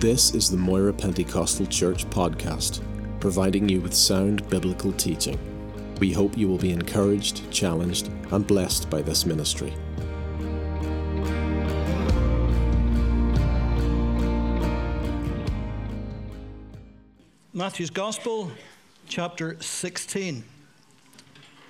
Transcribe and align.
This 0.00 0.34
is 0.34 0.50
the 0.50 0.58
Moira 0.58 0.92
Pentecostal 0.92 1.64
Church 1.64 2.04
podcast, 2.10 2.82
providing 3.18 3.66
you 3.66 3.80
with 3.80 3.94
sound 3.94 4.46
biblical 4.50 4.92
teaching. 4.92 5.38
We 6.00 6.12
hope 6.12 6.36
you 6.36 6.48
will 6.48 6.58
be 6.58 6.70
encouraged, 6.70 7.50
challenged, 7.50 8.10
and 8.30 8.46
blessed 8.46 8.90
by 8.90 9.00
this 9.00 9.24
ministry. 9.24 9.72
Matthew's 17.54 17.88
Gospel, 17.88 18.50
chapter 19.08 19.56
16. 19.62 20.44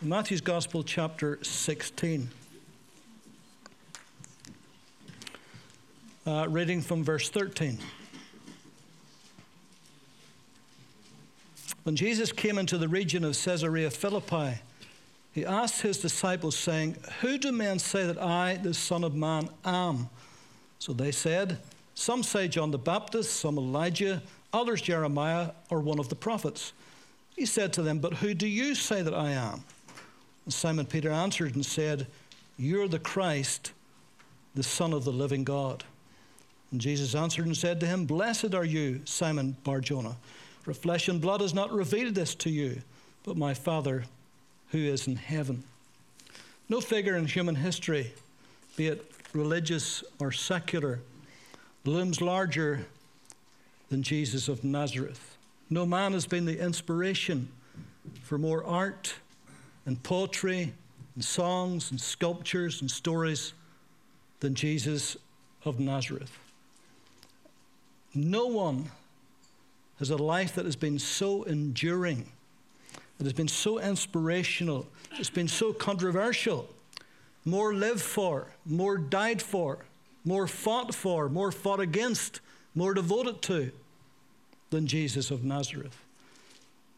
Matthew's 0.03 0.41
Gospel, 0.41 0.83
chapter 0.83 1.39
16. 1.45 2.29
Uh, 6.27 6.49
reading 6.49 6.83
from 6.83 7.05
verse 7.05 7.29
13. 7.29 7.79
When 11.87 11.95
Jesus 11.95 12.33
came 12.33 12.59
into 12.59 12.79
the 12.79 12.89
region 12.89 13.23
of 13.23 13.39
Caesarea 13.41 13.93
Philippi, 13.93 14.59
he 15.31 15.47
asked 15.47 15.83
his 15.83 15.99
disciples, 15.99 16.57
saying, 16.57 16.97
Who 17.21 17.39
do 17.39 17.53
men 17.53 17.79
say 17.79 18.05
that 18.05 18.21
I, 18.21 18.57
the 18.57 18.75
Son 18.75 19.05
of 19.05 19.15
Man, 19.15 19.49
am? 19.65 20.09
So 20.81 20.93
they 20.93 21.13
said, 21.13 21.59
Some 21.95 22.25
say 22.25 22.49
John 22.49 22.73
the 22.73 22.77
Baptist, 22.77 23.39
some 23.39 23.57
Elijah, 23.57 24.21
others 24.53 24.83
Jeremiah, 24.83 25.53
or 25.71 25.79
one 25.79 26.01
of 26.01 26.09
the 26.09 26.17
prophets. 26.17 26.73
He 27.37 27.47
said 27.47 27.73
to 27.75 27.83
them, 27.83 28.01
But 28.01 28.15
who 28.15 28.35
do 28.35 28.49
you 28.49 28.75
say 28.75 29.03
that 29.03 29.15
I 29.15 29.31
am? 29.31 29.63
And 30.45 30.53
Simon 30.53 30.87
Peter 30.87 31.13
answered 31.13 31.55
and 31.55 31.65
said, 31.65 32.09
You're 32.59 32.89
the 32.89 32.99
Christ, 32.99 33.71
the 34.57 34.65
Son 34.65 34.93
of 34.93 35.05
the 35.05 35.13
living 35.13 35.45
God. 35.45 35.85
And 36.73 36.81
Jesus 36.81 37.15
answered 37.15 37.47
and 37.47 37.57
said 37.57 37.79
to 37.79 37.87
him, 37.87 38.07
Blessed 38.07 38.57
are 38.57 38.65
you, 38.65 39.03
Simon 39.05 39.57
Barjona, 39.63 40.17
for 40.67 40.75
flesh 40.75 41.07
and 41.07 41.21
blood 41.21 41.41
has 41.43 41.55
not 41.55 41.73
revealed 41.73 42.17
this 42.17 42.35
to 42.35 42.51
you, 42.51 42.83
but 43.23 43.37
my 43.37 43.55
Father 43.55 44.03
who 44.71 44.79
is 44.79 45.07
in 45.07 45.15
heaven. 45.15 45.63
No 46.69 46.81
figure 46.81 47.15
in 47.15 47.25
human 47.27 47.55
history, 47.55 48.13
be 48.75 48.89
it 48.89 49.09
religious 49.33 50.03
or 50.19 50.33
secular, 50.33 50.99
looms 51.85 52.21
larger 52.21 52.85
than 53.91 54.03
Jesus 54.03 54.49
of 54.49 54.65
Nazareth. 54.65 55.37
No 55.71 55.87
man 55.87 56.15
has 56.15 56.27
been 56.27 56.47
the 56.47 56.61
inspiration 56.61 57.49
for 58.25 58.37
more 58.37 58.65
art 58.65 59.15
and 59.85 60.03
poetry 60.03 60.73
and 61.15 61.25
songs 61.25 61.93
and 61.93 62.01
sculptures 62.01 62.81
and 62.81 62.91
stories 62.91 63.53
than 64.41 64.57
Jesus 64.57 65.17
of 65.65 65.79
Nazareth. 65.79 66.37
No 68.17 68.47
one 68.47 68.91
has 69.99 70.11
a 70.11 70.17
life 70.17 70.55
that 70.55 70.65
has 70.65 70.77
been 70.77 70.99
so 70.99 71.43
enduring, 71.45 72.31
that 73.19 73.25
has 73.25 73.33
been 73.33 73.49
so 73.49 73.79
inspirational, 73.79 74.87
it's 75.13 75.31
been 75.31 75.49
so 75.49 75.73
controversial, 75.73 76.69
more 77.45 77.75
lived 77.75 78.03
for, 78.03 78.49
more 78.67 78.99
died 78.99 79.41
for, 79.41 79.79
more 80.25 80.47
fought 80.47 80.95
for, 80.95 81.29
more 81.29 81.53
fought 81.53 81.81
against, 81.81 82.41
more 82.75 82.93
devoted 82.93 83.41
to 83.43 83.71
than 84.71 84.87
Jesus 84.87 85.31
of 85.31 85.45
Nazareth. 85.45 85.97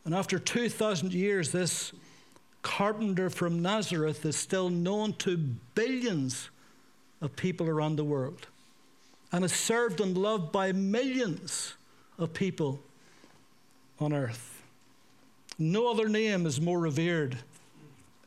And 0.04 0.14
after 0.14 0.38
2,000 0.38 1.12
years, 1.12 1.52
this 1.52 1.92
carpenter 2.62 3.30
from 3.30 3.62
Nazareth 3.62 4.24
is 4.24 4.36
still 4.36 4.70
known 4.70 5.12
to 5.14 5.36
billions 5.36 6.50
of 7.20 7.36
people 7.36 7.68
around 7.68 7.96
the 7.96 8.04
world 8.04 8.46
and 9.32 9.44
is 9.44 9.52
served 9.52 10.00
and 10.00 10.16
loved 10.16 10.50
by 10.50 10.72
millions 10.72 11.74
of 12.18 12.32
people 12.32 12.80
on 14.00 14.12
earth. 14.12 14.62
No 15.58 15.90
other 15.90 16.08
name 16.08 16.46
is 16.46 16.60
more 16.60 16.78
revered 16.78 17.38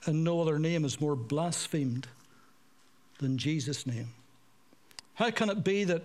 and 0.05 0.23
no 0.23 0.41
other 0.41 0.59
name 0.59 0.83
is 0.83 0.99
more 0.99 1.15
blasphemed 1.15 2.07
than 3.19 3.37
Jesus' 3.37 3.85
name. 3.85 4.09
How 5.13 5.29
can 5.29 5.49
it 5.49 5.63
be 5.63 5.83
that 5.83 6.03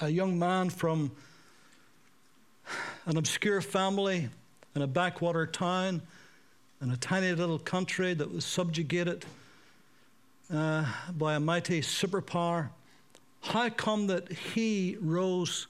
a 0.00 0.08
young 0.08 0.38
man 0.38 0.70
from 0.70 1.12
an 3.06 3.16
obscure 3.16 3.60
family 3.60 4.28
in 4.74 4.82
a 4.82 4.86
backwater 4.86 5.46
town 5.46 6.02
in 6.82 6.90
a 6.90 6.96
tiny 6.96 7.32
little 7.32 7.58
country 7.58 8.14
that 8.14 8.32
was 8.32 8.44
subjugated 8.44 9.24
uh, 10.52 10.84
by 11.16 11.34
a 11.34 11.40
mighty 11.40 11.80
superpower 11.80 12.70
how 13.40 13.68
come 13.68 14.06
that 14.08 14.30
he 14.30 14.96
rose 15.00 15.68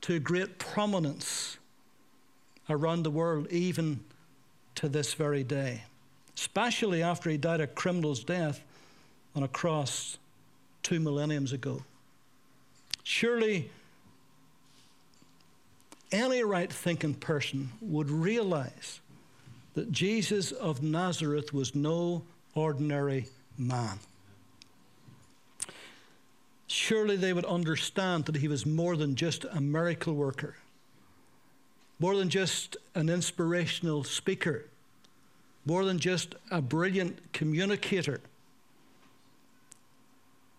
to 0.00 0.18
great 0.18 0.58
prominence 0.58 1.58
around 2.68 3.02
the 3.02 3.10
world, 3.10 3.46
even 3.50 4.00
to 4.76 4.88
this 4.88 5.14
very 5.14 5.44
day? 5.44 5.82
Especially 6.36 7.02
after 7.02 7.30
he 7.30 7.36
died 7.36 7.60
a 7.60 7.66
criminal's 7.66 8.24
death 8.24 8.62
on 9.34 9.42
a 9.42 9.48
cross 9.48 10.18
two 10.82 11.00
millenniums 11.00 11.52
ago. 11.52 11.82
Surely, 13.02 13.70
any 16.10 16.42
right 16.42 16.72
thinking 16.72 17.14
person 17.14 17.70
would 17.80 18.10
realize 18.10 19.00
that 19.74 19.90
Jesus 19.90 20.52
of 20.52 20.82
Nazareth 20.82 21.52
was 21.52 21.74
no 21.74 22.22
ordinary 22.54 23.28
man 23.58 23.98
surely 26.72 27.16
they 27.16 27.32
would 27.32 27.44
understand 27.44 28.24
that 28.24 28.36
he 28.36 28.48
was 28.48 28.64
more 28.64 28.96
than 28.96 29.14
just 29.14 29.44
a 29.52 29.60
miracle 29.60 30.14
worker, 30.14 30.56
more 32.02 32.16
than 32.16 32.28
just 32.28 32.76
an 32.96 33.08
inspirational 33.08 34.02
speaker, 34.02 34.64
more 35.64 35.84
than 35.84 36.00
just 36.00 36.34
a 36.50 36.60
brilliant 36.60 37.32
communicator. 37.32 38.20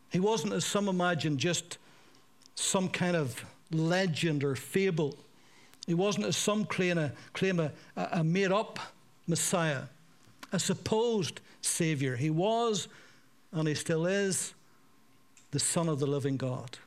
He 0.10 0.22
wasn't, 0.22 0.54
as 0.54 0.64
some 0.64 0.88
imagine, 0.88 1.38
just 1.38 1.80
some 2.56 2.88
kind 2.88 3.18
of 3.18 3.44
legend 3.72 4.46
or 4.46 4.56
fable. 4.56 5.18
He 5.86 5.94
wasn't, 5.94 6.28
as 6.28 6.38
some 6.38 6.64
claim, 6.64 6.98
a, 6.98 7.12
claim 7.34 7.60
a, 7.60 7.72
a 7.98 8.24
made 8.24 8.54
up 8.54 8.80
Messiah, 9.28 9.82
a 10.54 10.60
supposed 10.60 11.42
Savior. 11.62 12.16
He 12.16 12.30
was, 12.30 12.88
and 13.52 13.68
he 13.68 13.76
still 13.76 14.06
is, 14.06 14.54
the 15.52 15.60
Son 15.60 15.90
of 15.90 16.00
the 16.00 16.08
living 16.08 16.38
God. 16.38 16.78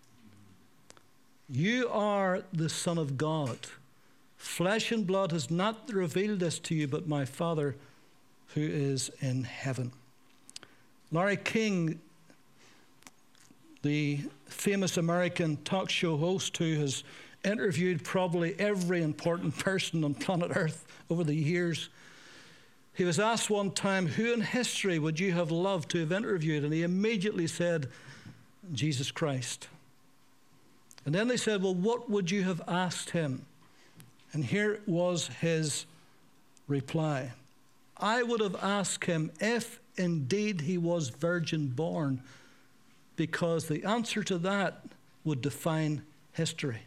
You 1.47 1.91
are 1.91 2.43
the 2.55 2.71
Son 2.71 2.97
of 2.97 3.19
God. 3.19 3.59
Flesh 4.37 4.93
and 4.93 5.07
blood 5.07 5.33
has 5.33 5.51
not 5.51 5.91
revealed 5.93 6.41
this 6.41 6.59
to 6.61 6.75
you, 6.75 6.87
but 6.87 7.09
my 7.09 7.25
Father 7.25 7.77
who 8.55 8.61
is 8.63 9.11
in 9.21 9.45
heaven. 9.45 9.93
Larry 11.13 11.37
King, 11.37 12.01
the 13.83 14.21
famous 14.47 14.97
American 14.97 15.57
talk 15.59 15.91
show 15.91 16.17
host 16.17 16.57
who 16.57 16.75
has 16.77 17.05
interviewed 17.45 18.03
probably 18.03 18.59
every 18.59 19.03
important 19.03 19.57
person 19.59 20.05
on 20.05 20.15
planet 20.15 20.53
Earth 20.55 20.87
over 21.11 21.25
the 21.25 21.35
years, 21.35 21.89
he 22.95 23.05
was 23.05 23.21
asked 23.21 23.51
one 23.51 23.71
time, 23.73 24.07
Who 24.07 24.33
in 24.33 24.41
history 24.41 24.99
would 24.99 25.21
you 25.21 25.33
have 25.33 25.51
loved 25.51 25.91
to 25.91 26.01
have 26.01 26.13
interviewed? 26.13 26.65
And 26.65 26.73
he 26.73 26.83
immediately 26.83 27.47
said, 27.47 27.89
Jesus 28.73 29.11
Christ. 29.11 29.69
And 31.05 31.15
then 31.15 31.29
they 31.29 31.37
said, 31.37 31.63
Well, 31.63 31.75
what 31.75 32.09
would 32.09 32.31
you 32.31 32.43
have 32.45 32.63
asked 32.67 33.11
him? 33.11 33.45
And 34.37 34.45
here 34.45 34.81
was 34.85 35.29
his 35.41 35.87
reply 36.69 37.33
I 37.97 38.23
would 38.23 38.43
have 38.43 38.57
asked 38.57 39.07
him 39.07 39.31
if 39.41 39.81
indeed 39.97 40.61
he 40.61 40.77
was 40.77 41.09
virgin 41.09 41.69
born, 41.69 42.21
because 43.16 43.66
the 43.66 43.83
answer 43.84 44.22
to 44.25 44.37
that 44.37 44.84
would 45.25 45.41
define 45.41 46.03
history. 46.33 46.83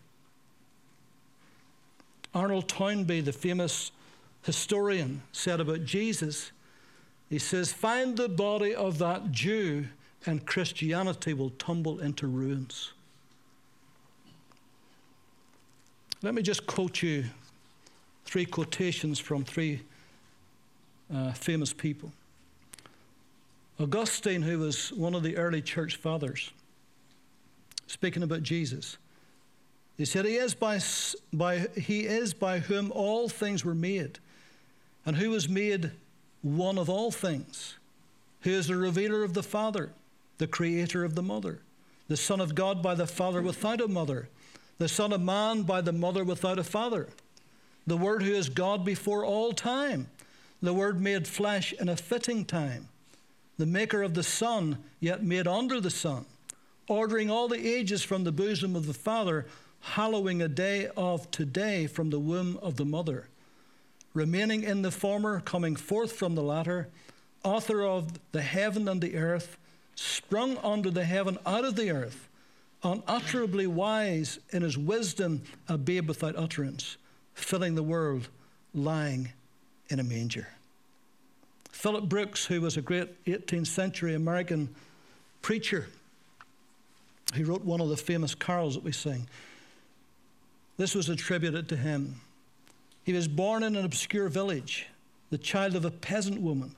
Arnold 2.36 2.68
Toynbee, 2.68 3.22
the 3.22 3.34
famous 3.34 3.90
historian, 4.44 5.24
said 5.32 5.60
about 5.60 5.86
Jesus, 5.86 6.52
he 7.32 7.40
says, 7.40 7.74
Find 7.74 8.16
the 8.16 8.30
body 8.30 8.76
of 8.76 9.00
that 9.00 9.32
Jew 9.32 9.88
and 10.24 10.46
Christianity 10.46 11.34
will 11.34 11.50
tumble 11.50 12.00
into 12.00 12.28
ruins. 12.28 12.94
Let 16.22 16.36
me 16.36 16.44
just 16.44 16.68
quote 16.68 17.02
you 17.02 17.26
three 18.30 18.46
quotations 18.46 19.18
from 19.18 19.44
three 19.44 19.82
uh, 21.12 21.32
famous 21.34 21.74
people. 21.74 22.12
Augustine, 23.80 24.44
who 24.44 24.60
was 24.60 24.94
one 24.94 25.16
of 25.16 25.24
the 25.24 25.36
early 25.36 25.64
church 25.64 25.96
fathers, 25.96 26.52
speaking 27.88 28.22
about 28.22 28.44
Jesus, 28.44 28.98
he 29.98 30.06
said, 30.06 30.26
He 30.26 30.36
is 30.36 30.54
by, 30.54 30.80
by, 31.34 31.66
he 31.76 32.02
is 32.02 32.36
by 32.36 32.60
whom 32.60 32.92
all 32.92 33.30
things 33.30 33.66
were 33.66 33.74
made, 33.74 34.20
and 35.08 35.18
who 35.18 35.32
was 35.32 35.50
made 35.50 35.90
one 36.44 36.78
of 36.78 36.88
all 36.88 37.10
things, 37.10 37.78
who 38.42 38.52
is 38.52 38.68
the 38.68 38.76
revealer 38.76 39.24
of 39.24 39.34
the 39.34 39.44
Father 39.44 39.90
the 40.38 40.48
creator 40.48 41.04
of 41.04 41.16
the 41.16 41.22
mother, 41.22 41.60
the 42.08 42.16
Son 42.16 42.40
of 42.40 42.56
God 42.56 42.82
by 42.82 42.96
the 42.96 43.06
Father 43.06 43.42
without 43.42 43.82
a 43.82 43.88
mother, 43.88 44.30
the 44.78 44.88
Son 44.88 45.12
of 45.12 45.20
Man 45.20 45.64
by 45.64 45.82
the 45.82 45.92
mother 45.92 46.24
without 46.24 46.58
a 46.58 46.64
father, 46.64 47.10
the 47.88 47.98
Word 47.98 48.24
who 48.24 48.34
is 48.34 48.50
God 48.50 48.86
before 48.86 49.26
all 49.26 49.54
time, 49.54 50.08
the 50.62 50.74
Word 50.74 51.02
made 51.02 51.28
flesh 51.28 51.74
in 51.74 51.90
a 51.90 51.96
fitting 51.96 52.46
time, 52.46 52.88
the 53.58 53.66
Maker 53.66 54.04
of 54.04 54.14
the 54.14 54.24
sun, 54.24 54.78
yet 55.00 55.24
made 55.24 55.48
under 55.48 55.80
the 55.80 55.90
sun, 55.90 56.26
ordering 56.88 57.30
all 57.30 57.48
the 57.48 57.68
ages 57.68 58.04
from 58.04 58.24
the 58.24 58.32
bosom 58.32 58.76
of 58.76 58.86
the 58.86 58.94
Father, 58.94 59.46
hallowing 59.82 60.42
a 60.42 60.48
day 60.48 60.90
of 60.98 61.30
today 61.32 61.88
from 61.88 62.10
the 62.10 62.20
womb 62.20 62.58
of 62.62 62.76
the 62.76 62.86
mother, 62.86 63.28
remaining 64.14 64.64
in 64.64 64.82
the 64.82 64.92
former, 64.92 65.40
coming 65.40 65.76
forth 65.76 66.12
from 66.12 66.36
the 66.36 66.44
latter, 66.44 66.90
author 67.44 67.84
of 67.84 68.20
the 68.32 68.42
heaven 68.42 68.88
and 68.88 69.02
the 69.02 69.16
earth, 69.16 69.58
sprung 69.96 70.58
under 70.58 70.90
the 70.90 71.06
heaven 71.06 71.38
out 71.46 71.66
of 71.66 71.76
the 71.76 71.92
earth. 71.92 72.28
Unutterably 72.84 73.68
wise 73.68 74.40
in 74.52 74.62
his 74.62 74.78
wisdom, 74.78 75.42
a 75.68 75.78
babe 75.78 76.08
without 76.08 76.38
utterance, 76.38 76.96
filling 77.34 77.76
the 77.76 77.84
world, 77.84 78.30
lying 78.74 79.32
in 79.90 80.00
a 80.00 80.04
manger. 80.04 80.48
Philip 81.72 82.10
Brooks, 82.10 82.46
who 82.46 82.62
was 82.62 82.78
a 82.78 82.82
great 82.82 83.24
18th 83.26 83.68
century 83.68 84.14
American 84.14 84.70
preacher, 85.42 85.88
he 87.34 87.44
wrote 87.44 87.64
one 87.64 87.80
of 87.80 87.90
the 87.90 87.98
famous 87.98 88.36
carols 88.36 88.76
that 88.76 88.84
we 88.84 88.92
sing. 88.92 89.28
This 90.78 90.96
was 90.96 91.10
attributed 91.10 91.70
to 91.70 91.78
him. 91.78 92.22
He 93.04 93.14
was 93.14 93.28
born 93.28 93.64
in 93.64 93.76
an 93.76 93.86
obscure 93.86 94.30
village, 94.30 94.88
the 95.30 95.38
child 95.38 95.76
of 95.76 95.86
a 95.86 95.92
peasant 95.92 96.42
woman. 96.42 96.76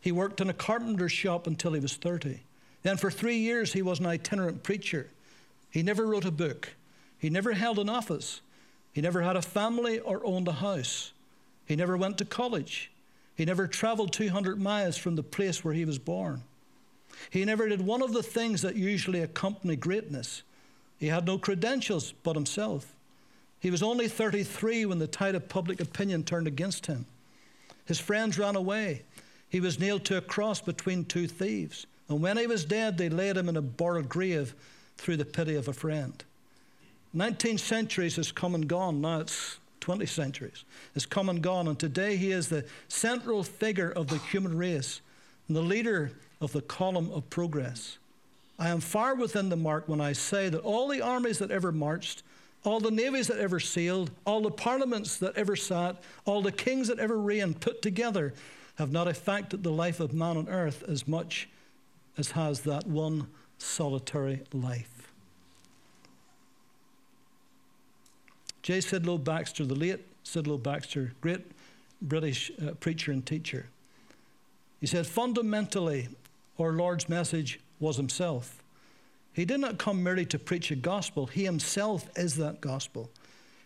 He 0.00 0.12
worked 0.12 0.40
in 0.40 0.50
a 0.50 0.54
carpenter's 0.54 1.12
shop 1.12 1.46
until 1.46 1.72
he 1.72 1.80
was 1.80 1.94
30. 1.94 2.40
Then, 2.82 2.96
for 2.96 3.10
three 3.10 3.38
years, 3.38 3.72
he 3.72 3.82
was 3.82 4.00
an 4.00 4.06
itinerant 4.06 4.62
preacher. 4.62 5.08
He 5.70 5.82
never 5.82 6.06
wrote 6.06 6.24
a 6.24 6.32
book. 6.32 6.70
He 7.18 7.30
never 7.30 7.52
held 7.52 7.78
an 7.78 7.88
office. 7.88 8.40
He 8.92 9.00
never 9.00 9.22
had 9.22 9.36
a 9.36 9.42
family 9.42 9.98
or 10.00 10.24
owned 10.24 10.48
a 10.48 10.52
house. 10.52 11.12
He 11.66 11.76
never 11.76 11.96
went 11.96 12.18
to 12.18 12.24
college. 12.24 12.90
He 13.34 13.44
never 13.44 13.66
traveled 13.66 14.12
200 14.12 14.60
miles 14.60 14.96
from 14.96 15.16
the 15.16 15.22
place 15.22 15.64
where 15.64 15.74
he 15.74 15.84
was 15.84 15.98
born. 15.98 16.42
He 17.30 17.44
never 17.44 17.68
did 17.68 17.80
one 17.80 18.02
of 18.02 18.12
the 18.12 18.22
things 18.22 18.62
that 18.62 18.76
usually 18.76 19.20
accompany 19.20 19.76
greatness. 19.76 20.42
He 20.98 21.06
had 21.06 21.26
no 21.26 21.38
credentials 21.38 22.12
but 22.22 22.36
himself. 22.36 22.94
He 23.58 23.70
was 23.70 23.82
only 23.82 24.08
33 24.08 24.86
when 24.86 24.98
the 24.98 25.06
tide 25.06 25.34
of 25.34 25.48
public 25.48 25.80
opinion 25.80 26.24
turned 26.24 26.46
against 26.46 26.86
him. 26.86 27.06
His 27.84 28.00
friends 28.00 28.38
ran 28.38 28.56
away. 28.56 29.02
He 29.48 29.60
was 29.60 29.78
nailed 29.78 30.04
to 30.06 30.16
a 30.16 30.20
cross 30.20 30.60
between 30.60 31.04
two 31.04 31.28
thieves. 31.28 31.86
And 32.08 32.20
when 32.20 32.36
he 32.36 32.46
was 32.46 32.64
dead, 32.64 32.98
they 32.98 33.08
laid 33.08 33.36
him 33.36 33.48
in 33.48 33.56
a 33.56 33.62
borrowed 33.62 34.08
grave 34.08 34.54
through 34.96 35.16
the 35.16 35.24
pity 35.24 35.54
of 35.54 35.68
a 35.68 35.72
friend. 35.72 36.22
19 37.14 37.58
centuries 37.58 38.16
has 38.16 38.32
come 38.32 38.54
and 38.54 38.68
gone. 38.68 39.00
Now 39.00 39.20
it's 39.20 39.58
20 39.80 40.06
centuries. 40.06 40.64
Has 40.94 41.06
come 41.06 41.28
and 41.28 41.42
gone. 41.42 41.68
And 41.68 41.78
today 41.78 42.16
he 42.16 42.32
is 42.32 42.48
the 42.48 42.64
central 42.88 43.42
figure 43.42 43.90
of 43.90 44.06
the 44.08 44.18
human 44.18 44.56
race 44.56 45.00
and 45.48 45.56
the 45.56 45.62
leader 45.62 46.12
of 46.40 46.52
the 46.52 46.62
column 46.62 47.10
of 47.12 47.28
progress. 47.30 47.98
I 48.58 48.68
am 48.68 48.80
far 48.80 49.14
within 49.14 49.48
the 49.48 49.56
mark 49.56 49.88
when 49.88 50.00
I 50.00 50.12
say 50.12 50.48
that 50.48 50.60
all 50.60 50.88
the 50.88 51.02
armies 51.02 51.38
that 51.38 51.50
ever 51.50 51.72
marched, 51.72 52.22
all 52.64 52.78
the 52.78 52.90
navies 52.90 53.26
that 53.26 53.38
ever 53.38 53.58
sailed, 53.58 54.10
all 54.24 54.40
the 54.40 54.50
parliaments 54.50 55.16
that 55.18 55.36
ever 55.36 55.56
sat, 55.56 55.96
all 56.24 56.42
the 56.42 56.52
kings 56.52 56.88
that 56.88 57.00
ever 57.00 57.18
reigned 57.18 57.60
put 57.60 57.82
together 57.82 58.34
have 58.76 58.92
not 58.92 59.08
affected 59.08 59.62
the 59.62 59.72
life 59.72 60.00
of 60.00 60.14
man 60.14 60.36
on 60.36 60.48
earth 60.48 60.84
as 60.88 61.08
much 61.08 61.48
as 62.16 62.30
has 62.32 62.60
that 62.60 62.86
one 62.86 63.26
solitary 63.58 64.42
life. 64.52 64.91
J. 68.62 68.78
Sidlow 68.78 69.22
Baxter, 69.22 69.64
the 69.64 69.74
late 69.74 70.00
Sidlow 70.24 70.62
Baxter, 70.62 71.12
great 71.20 71.44
British 72.00 72.50
uh, 72.60 72.72
preacher 72.72 73.12
and 73.12 73.24
teacher, 73.24 73.66
he 74.80 74.86
said, 74.86 75.06
fundamentally, 75.06 76.08
our 76.58 76.72
Lord's 76.72 77.08
message 77.08 77.60
was 77.78 77.96
himself. 77.96 78.62
He 79.32 79.44
did 79.44 79.60
not 79.60 79.78
come 79.78 80.02
merely 80.02 80.26
to 80.26 80.38
preach 80.38 80.70
a 80.70 80.76
gospel, 80.76 81.26
he 81.26 81.44
himself 81.44 82.08
is 82.16 82.36
that 82.36 82.60
gospel. 82.60 83.10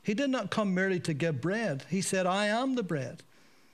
He 0.02 0.14
did 0.14 0.30
not 0.30 0.50
come 0.50 0.72
merely 0.72 1.00
to 1.00 1.14
give 1.14 1.40
bread. 1.40 1.84
He 1.90 2.00
said, 2.00 2.26
I 2.26 2.46
am 2.46 2.76
the 2.76 2.84
bread. 2.84 3.24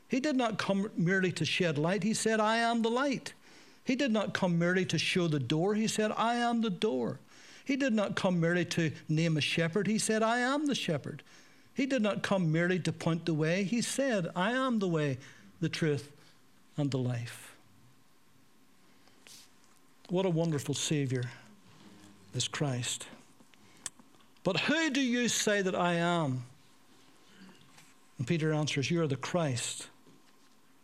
He 0.08 0.18
did 0.18 0.34
not 0.34 0.56
come 0.56 0.88
merely 0.96 1.30
to 1.32 1.44
shed 1.44 1.76
light. 1.76 2.02
He 2.02 2.14
said, 2.14 2.40
I 2.40 2.56
am 2.56 2.80
the 2.80 2.88
light. 2.88 3.34
He 3.84 3.96
did 3.96 4.12
not 4.12 4.32
come 4.32 4.58
merely 4.58 4.86
to 4.86 4.98
show 4.98 5.28
the 5.28 5.38
door. 5.38 5.74
He 5.74 5.86
said, 5.86 6.10
I 6.16 6.36
am 6.36 6.62
the 6.62 6.70
door. 6.70 7.18
He 7.64 7.76
did 7.76 7.92
not 7.92 8.16
come 8.16 8.40
merely 8.40 8.64
to 8.66 8.92
name 9.08 9.36
a 9.36 9.40
shepherd. 9.40 9.86
He 9.86 9.98
said, 9.98 10.22
I 10.22 10.38
am 10.38 10.66
the 10.66 10.74
shepherd. 10.74 11.22
He 11.74 11.86
did 11.86 12.02
not 12.02 12.22
come 12.22 12.52
merely 12.52 12.78
to 12.80 12.92
point 12.92 13.24
the 13.24 13.34
way. 13.34 13.64
He 13.64 13.80
said, 13.80 14.28
I 14.36 14.52
am 14.52 14.78
the 14.78 14.88
way, 14.88 15.18
the 15.60 15.68
truth, 15.68 16.12
and 16.76 16.90
the 16.90 16.98
life. 16.98 17.54
What 20.08 20.26
a 20.26 20.30
wonderful 20.30 20.74
Savior 20.74 21.24
is 22.34 22.48
Christ. 22.48 23.06
But 24.44 24.60
who 24.60 24.90
do 24.90 25.00
you 25.00 25.28
say 25.28 25.62
that 25.62 25.74
I 25.74 25.94
am? 25.94 26.44
And 28.18 28.26
Peter 28.26 28.52
answers, 28.52 28.90
You 28.90 29.02
are 29.02 29.06
the 29.06 29.16
Christ, 29.16 29.88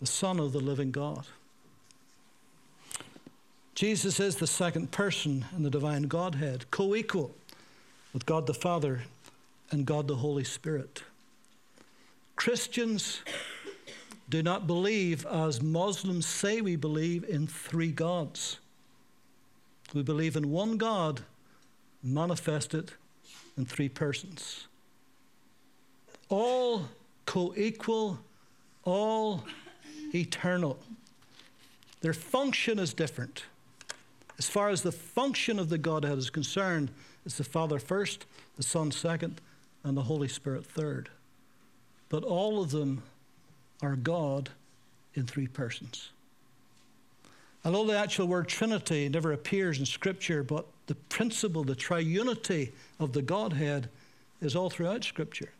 the 0.01 0.07
Son 0.07 0.41
of 0.41 0.53
the 0.53 0.61
living 0.61 0.91
God. 0.91 1.27
Jesus 3.79 4.19
is 4.19 4.35
the 4.35 4.47
second 4.49 4.91
person 4.91 5.45
in 5.55 5.63
the 5.63 5.71
divine 5.71 6.09
Godhead, 6.09 6.69
co 6.73 6.97
equal 6.97 7.33
with 8.13 8.27
God 8.27 8.49
the 8.49 8.53
Father 8.53 9.03
and 9.71 9.87
God 9.87 10.09
the 10.09 10.17
Holy 10.17 10.43
Spirit. 10.43 11.05
Christians 12.35 13.21
do 14.29 14.43
not 14.43 14.67
believe, 14.67 15.25
as 15.27 15.63
Muslims 15.63 16.27
say 16.27 16.61
we 16.61 16.75
believe, 16.75 17.23
in 17.23 17.47
three 17.47 17.93
gods. 17.93 18.59
We 19.95 20.03
believe 20.03 20.35
in 20.35 20.51
one 20.51 20.77
God 20.77 21.21
manifested 22.03 22.91
in 23.57 23.65
three 23.65 23.89
persons. 23.89 24.67
All 26.29 26.89
co 27.27 27.55
equal, 27.57 28.19
all 28.83 29.45
eternal. 30.13 30.81
Their 32.01 32.13
function 32.13 32.81
is 32.81 32.93
different. 32.93 33.45
As 34.39 34.49
far 34.49 34.69
as 34.69 34.83
the 34.83 34.93
function 34.93 35.59
of 35.59 35.69
the 35.69 35.79
Godhead 35.79 36.17
is 36.17 36.31
concerned, 36.31 36.91
it's 37.27 37.39
the 37.39 37.45
Father 37.45 37.79
first, 37.79 38.25
the 38.57 38.63
Son 38.63 38.91
second, 38.93 39.41
and 39.83 39.97
the 39.97 40.03
Holy 40.03 40.29
Spirit 40.29 40.65
third. 40.65 41.09
But 42.09 42.23
all 42.23 42.63
of 42.63 42.71
them 42.71 43.03
are 43.83 43.97
God 43.97 44.51
in 45.15 45.27
three 45.27 45.49
persons. 45.49 46.11
Although 47.65 47.87
the 47.87 47.99
actual 47.99 48.29
word 48.29 48.49
Trinity 48.49 49.09
never 49.09 49.33
appears 49.33 49.81
in 49.81 49.87
Scripture, 49.87 50.45
but 50.45 50.67
the 50.87 50.95
principle, 50.95 51.65
the 51.65 51.75
triunity 51.75 52.71
of 53.01 53.13
the 53.13 53.23
Godhead 53.23 53.91
is 54.41 54.55
all 54.55 54.71
throughout 54.71 55.03
Scripture. 55.03 55.51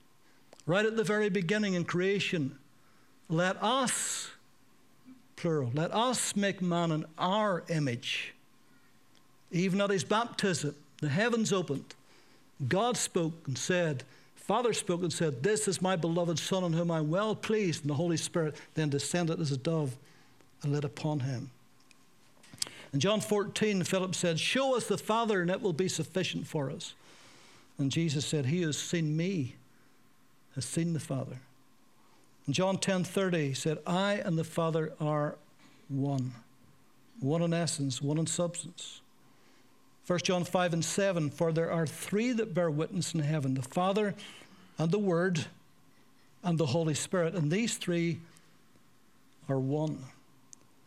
Right 0.67 0.87
at 0.87 0.97
the 0.97 1.05
very 1.05 1.29
beginning 1.29 1.75
in 1.75 1.85
creation, 1.85 2.57
let 3.29 3.61
us, 3.63 4.31
plural, 5.35 5.71
let 5.75 5.93
us 5.93 6.37
make 6.37 6.63
man 6.63 6.93
in 6.93 7.05
our 7.19 7.65
image 7.69 8.35
even 9.51 9.81
at 9.81 9.91
his 9.91 10.05
baptism, 10.05 10.75
the 11.01 11.09
heavens 11.09 11.53
opened. 11.53 11.95
God 12.67 12.97
spoke 12.97 13.35
and 13.47 13.57
said, 13.57 14.05
Father 14.37 14.73
spoke 14.73 15.03
and 15.03 15.13
said, 15.13 15.43
This 15.43 15.69
is 15.69 15.83
my 15.83 15.95
beloved 15.95 16.39
Son 16.39 16.65
in 16.65 16.73
whom 16.73 16.91
I'm 16.91 17.11
well 17.11 17.35
pleased. 17.35 17.83
And 17.83 17.91
the 17.91 17.95
Holy 17.95 18.17
Spirit 18.17 18.57
then 18.75 18.89
descended 18.89 19.41
as 19.41 19.53
a 19.53 19.57
dove 19.57 19.97
and 20.63 20.73
lit 20.73 20.85
upon 20.85 21.21
him. 21.21 21.51
In 22.93 23.01
John 23.01 23.21
14, 23.21 23.85
Philip 23.85 24.15
said, 24.15 24.41
Show 24.41 24.77
us 24.77 24.87
the 24.87 24.97
Father, 24.99 25.43
and 25.43 25.51
it 25.51 25.61
will 25.61 25.75
be 25.75 25.89
sufficient 25.89 26.47
for 26.47 26.71
us. 26.71 26.95
And 27.79 27.93
Jesus 27.93 28.25
said, 28.25 28.47
He 28.47 28.63
who 28.63 28.69
has 28.69 28.79
seen 28.79 29.17
me 29.17 29.55
has 30.55 30.65
seen 30.65 30.95
the 30.95 31.01
Father. 31.01 31.39
In 32.47 32.55
John 32.55 32.79
10 32.79 33.05
30, 33.05 33.49
he 33.49 33.55
said, 33.55 33.79
I 33.87 34.15
and 34.15 34.39
the 34.39 34.45
Father 34.45 34.93
are 35.01 35.37
one. 35.89 36.33
One 37.21 37.43
in 37.43 37.53
essence, 37.53 38.01
one 38.01 38.17
in 38.17 38.27
substance. 38.27 39.03
1 40.09 40.21
John 40.21 40.43
5 40.43 40.73
and 40.73 40.85
7 40.85 41.29
For 41.29 41.53
there 41.53 41.71
are 41.71 41.87
three 41.87 42.33
that 42.33 42.55
bear 42.55 42.71
witness 42.71 43.13
in 43.13 43.21
heaven 43.21 43.53
the 43.53 43.61
Father, 43.61 44.15
and 44.79 44.91
the 44.91 44.99
Word, 44.99 45.45
and 46.43 46.57
the 46.57 46.65
Holy 46.65 46.95
Spirit. 46.95 47.35
And 47.35 47.51
these 47.51 47.77
three 47.77 48.19
are 49.51 49.59
one. 49.59 50.03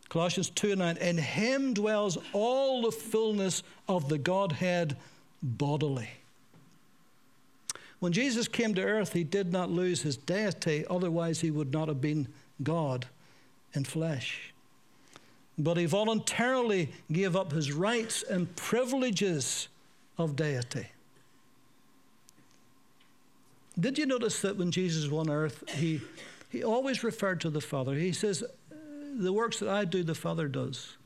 Colossians 0.10 0.50
2 0.50 0.72
and 0.72 0.80
9 0.80 0.98
In 0.98 1.20
him 1.20 1.76
dwells 1.76 2.18
all 2.34 2.82
the 2.82 2.92
fullness 2.92 3.62
of 3.88 4.10
the 4.10 4.18
Godhead 4.18 4.98
bodily. 5.44 6.10
When 8.00 8.14
Jesus 8.14 8.48
came 8.48 8.74
to 8.74 8.82
earth, 8.82 9.14
he 9.14 9.24
did 9.24 9.54
not 9.54 9.70
lose 9.70 10.02
his 10.02 10.18
deity, 10.18 10.84
otherwise, 10.90 11.42
he 11.42 11.52
would 11.52 11.72
not 11.72 11.90
have 11.90 12.02
been 12.02 12.28
God 12.64 13.06
in 13.76 13.84
flesh 13.84 14.51
but 15.58 15.78
he 15.78 15.86
voluntarily 15.86 16.92
gave 17.12 17.36
up 17.36 17.52
his 17.52 17.72
rights 17.72 18.24
and 18.24 18.56
privileges 18.56 19.68
of 20.18 20.36
deity. 20.36 20.88
Did 23.80 23.98
you 23.98 24.06
notice 24.06 24.42
that 24.42 24.58
when 24.58 24.72
Jesus 24.72 25.10
was 25.10 25.28
on 25.28 25.34
earth, 25.34 25.64
he, 25.70 26.02
he 26.50 26.64
always 26.64 27.04
referred 27.04 27.42
to 27.42 27.50
the 27.50 27.62
Father? 27.62 27.96
He 27.96 28.12
says, 28.12 28.44
The 29.16 29.34
works 29.34 29.60
that 29.60 29.70
I 29.70 29.86
do, 29.86 30.04
the 30.04 30.16
Father 30.16 30.48
does. 30.48 30.98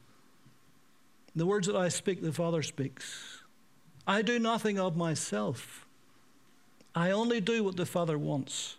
The 1.36 1.46
words 1.46 1.68
that 1.68 1.76
I 1.76 1.90
speak, 1.90 2.22
the 2.22 2.32
Father 2.32 2.64
speaks. 2.64 3.40
I 4.08 4.22
do 4.22 4.40
nothing 4.40 4.80
of 4.80 4.96
myself. 4.96 5.86
I 6.96 7.12
only 7.12 7.42
do 7.42 7.64
what 7.64 7.76
the 7.76 7.86
Father 7.86 8.18
wants. 8.18 8.78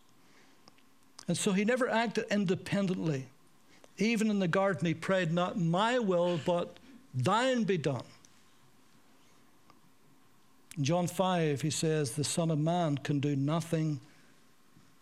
And 1.29 1.37
so 1.37 1.53
he 1.53 1.65
never 1.65 1.89
acted 1.89 2.25
independently. 2.31 3.27
Even 3.99 4.31
in 4.31 4.39
the 4.39 4.49
garden, 4.49 4.87
he 4.87 4.95
prayed, 4.95 5.33
Not 5.33 5.59
my 5.59 5.99
will, 5.99 6.39
but 6.45 6.77
thine 7.15 7.65
be 7.65 7.79
done. 7.79 8.05
In 10.77 10.85
John 10.85 11.07
5, 11.07 11.63
he 11.63 11.71
says, 11.71 12.13
The 12.13 12.25
Son 12.25 12.51
of 12.51 12.59
Man 12.59 12.99
can 12.99 13.21
do 13.21 13.35
nothing 13.35 14.01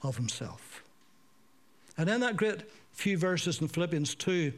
of 0.03 0.17
himself. 0.17 0.83
And 1.97 2.09
in 2.09 2.21
that 2.21 2.37
great 2.37 2.63
few 2.93 3.19
verses 3.19 3.61
in 3.61 3.69
Philippians 3.69 4.15
2, 4.15 4.53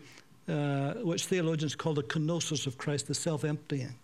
uh, 0.48 0.92
which 0.94 1.26
theologians 1.26 1.74
call 1.74 1.94
the 1.94 2.02
kenosis 2.02 2.66
of 2.66 2.78
Christ, 2.78 3.06
the 3.08 3.14
self 3.14 3.44
emptying 3.44 3.94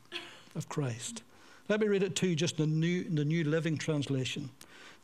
of 0.55 0.69
Christ. 0.69 1.23
Let 1.69 1.81
me 1.81 1.87
read 1.87 2.03
it 2.03 2.17
to 2.17 2.27
you 2.27 2.35
just 2.35 2.59
in 2.59 2.71
the 2.71 2.77
New, 2.77 3.03
in 3.03 3.15
the 3.15 3.25
New 3.25 3.45
Living 3.45 3.79
Translation. 3.79 4.51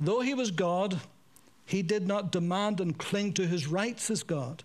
Though 0.01 0.21
he 0.21 0.35
was 0.35 0.51
God, 0.51 1.01
he 1.65 1.83
did 1.83 2.07
not 2.07 2.33
demand 2.33 2.81
and 2.81 2.97
cling 2.99 3.35
to 3.35 3.47
his 3.47 3.67
rights 3.67 4.11
as 4.11 4.23
God. 4.23 4.65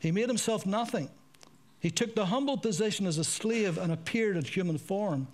He 0.00 0.10
made 0.10 0.28
himself 0.28 0.66
nothing. 0.66 1.10
He 1.78 1.90
took 1.90 2.14
the 2.14 2.26
humble 2.26 2.56
position 2.56 3.06
as 3.06 3.18
a 3.18 3.24
slave 3.24 3.78
and 3.78 3.92
appeared 3.92 4.36
in 4.36 4.44
human 4.44 4.78
form. 4.78 5.28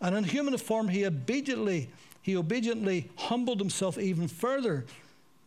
And 0.00 0.16
in 0.16 0.24
human 0.24 0.56
form, 0.56 0.88
he 0.88 1.04
obediently, 1.04 1.90
he 2.22 2.36
obediently 2.36 3.10
humbled 3.16 3.60
himself 3.60 3.98
even 3.98 4.28
further 4.28 4.86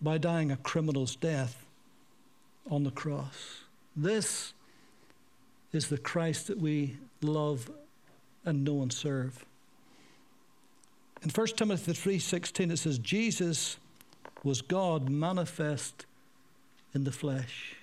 by 0.02 0.18
dying 0.18 0.52
a 0.52 0.58
criminal's 0.58 1.16
death 1.16 1.66
on 2.70 2.84
the 2.84 2.92
cross. 2.92 3.62
This 3.96 4.54
is 5.72 5.88
the 5.88 5.98
Christ 5.98 6.48
that 6.48 6.58
we 6.58 6.98
love 7.22 7.70
and 8.46 8.64
know 8.64 8.82
and 8.82 8.92
serve. 8.92 9.46
In 11.22 11.30
1 11.30 11.48
Timothy 11.58 11.92
3:16 11.92 12.72
it 12.72 12.78
says 12.78 12.98
Jesus 12.98 13.78
was 14.44 14.62
God 14.62 15.10
manifest 15.10 16.06
in 16.94 17.04
the 17.04 17.12
flesh. 17.12 17.76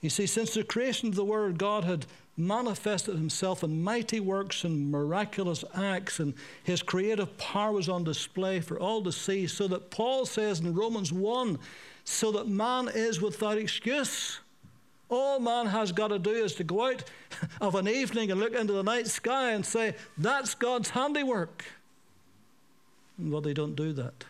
You 0.00 0.10
see, 0.10 0.26
since 0.26 0.54
the 0.54 0.64
creation 0.64 1.08
of 1.08 1.14
the 1.14 1.24
world, 1.24 1.58
God 1.58 1.84
had 1.84 2.06
manifested 2.36 3.16
himself 3.16 3.62
in 3.62 3.82
mighty 3.82 4.18
works 4.18 4.64
and 4.64 4.90
miraculous 4.90 5.62
acts, 5.74 6.20
and 6.20 6.32
his 6.64 6.82
creative 6.82 7.36
power 7.36 7.72
was 7.72 7.88
on 7.88 8.04
display 8.04 8.60
for 8.60 8.80
all 8.80 9.02
to 9.02 9.12
see, 9.12 9.46
so 9.46 9.68
that 9.68 9.90
Paul 9.90 10.24
says 10.24 10.60
in 10.60 10.74
Romans 10.74 11.12
1 11.12 11.58
so 12.04 12.32
that 12.32 12.48
man 12.48 12.88
is 12.92 13.20
without 13.20 13.58
excuse. 13.58 14.40
All 15.08 15.38
man 15.38 15.66
has 15.66 15.92
got 15.92 16.08
to 16.08 16.18
do 16.18 16.30
is 16.30 16.54
to 16.54 16.64
go 16.64 16.90
out 16.90 17.04
of 17.60 17.74
an 17.74 17.86
evening 17.88 18.30
and 18.30 18.40
look 18.40 18.54
into 18.54 18.72
the 18.72 18.82
night 18.82 19.06
sky 19.06 19.52
and 19.52 19.64
say, 19.64 19.94
That's 20.16 20.54
God's 20.54 20.90
handiwork. 20.90 21.64
Well, 23.18 23.40
they 23.40 23.52
don't 23.52 23.76
do 23.76 23.92
that. 23.92 24.24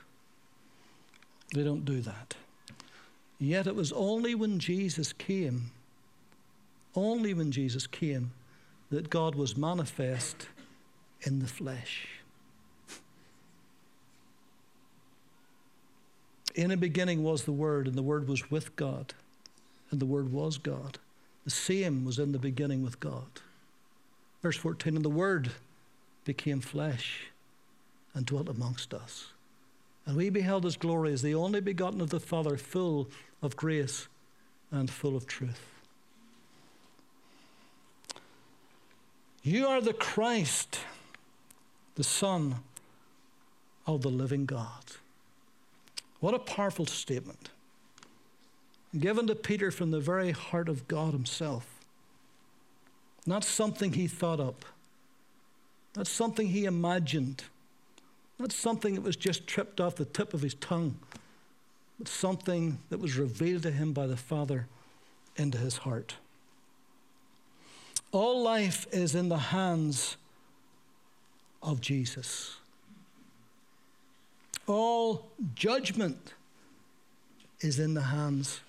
They 1.55 1.63
don't 1.63 1.85
do 1.85 2.01
that. 2.01 2.35
Yet 3.41 3.67
it 3.67 3.75
was 3.75 3.91
only 3.93 4.35
when 4.35 4.59
Jesus 4.59 5.15
came, 5.15 5.71
only 6.95 7.33
when 7.33 7.51
Jesus 7.51 7.87
came, 7.87 8.33
that 8.91 9.09
God 9.09 9.35
was 9.35 9.57
manifest 9.57 10.49
in 11.23 11.39
the 11.39 11.47
flesh. 11.47 12.09
In 16.55 16.69
the 16.69 16.77
beginning 16.77 17.23
was 17.23 17.45
the 17.45 17.53
Word, 17.53 17.87
and 17.87 17.97
the 17.97 18.03
Word 18.03 18.29
was 18.29 18.51
with 18.51 18.77
God, 18.77 19.15
and 19.91 20.01
the 20.01 20.07
Word 20.07 20.31
was 20.31 20.59
God. 20.59 20.99
The 21.45 21.51
same 21.51 22.05
was 22.05 22.19
in 22.19 22.33
the 22.33 22.39
beginning 22.39 22.83
with 22.83 23.01
God. 23.01 23.41
Verse 24.43 24.57
14, 24.57 24.97
and 24.97 25.05
the 25.05 25.09
Word 25.09 25.53
became 26.25 26.61
flesh 26.61 27.31
and 28.13 28.27
dwelt 28.27 28.49
amongst 28.49 28.93
us. 28.93 29.29
And 30.05 30.17
we 30.17 30.29
beheld 30.29 30.65
his 30.65 30.77
glory 30.77 31.13
as 31.13 31.23
the 31.23 31.35
only 31.35 31.61
begotten 31.61 32.01
of 32.01 32.11
the 32.11 32.21
Father, 32.21 32.57
full 32.57 33.09
of 33.43 33.57
grace 33.57 34.09
and 34.71 34.91
full 34.91 35.17
of 35.17 35.27
truth. 35.27 35.61
You 39.43 39.67
are 39.67 39.81
the 39.81 39.95
Christ, 39.95 40.81
the 41.95 42.05
Son 42.05 42.57
of 43.87 44.03
the 44.03 44.11
living 44.11 44.45
God. 44.45 44.85
What 46.21 46.35
a 46.35 46.39
powerful 46.39 46.87
statement. 46.87 47.49
Given 48.99 49.27
to 49.29 49.35
Peter 49.35 49.71
from 49.71 49.91
the 49.91 50.01
very 50.01 50.33
heart 50.33 50.69
of 50.69 50.87
God 50.89 51.13
Himself. 51.13 51.67
Not 53.27 53.45
something 53.45 53.93
he 53.93 54.07
thought 54.07 54.41
up, 54.41 54.65
not 55.97 56.07
something 56.07 56.49
he 56.49 56.65
imagined, 56.65 57.45
not 58.39 58.51
something 58.51 58.95
that 58.95 59.03
was 59.03 59.17
just 59.17 59.47
tripped 59.47 59.81
off 59.81 59.97
the 59.97 60.05
tip 60.05 60.33
of 60.33 60.41
his 60.43 60.55
tongue 60.55 60.97
something 62.09 62.79
that 62.89 63.01
was 63.01 63.17
revealed 63.17 63.63
to 63.65 63.71
him 63.71 63.93
by 63.93 64.07
the 64.07 64.17
Father 64.17 64.67
into 65.37 65.59
his 65.59 65.79
heart. 65.79 66.15
All 68.13 68.43
life 68.43 68.87
is 68.91 69.15
in 69.15 69.29
the 69.29 69.39
hands 69.39 70.17
of 71.63 71.81
Jesus. 71.81 72.57
All 74.67 75.29
judgment 75.55 76.35
is 77.61 77.79
in 77.79 77.95
the 77.95 78.03
hands 78.03 78.61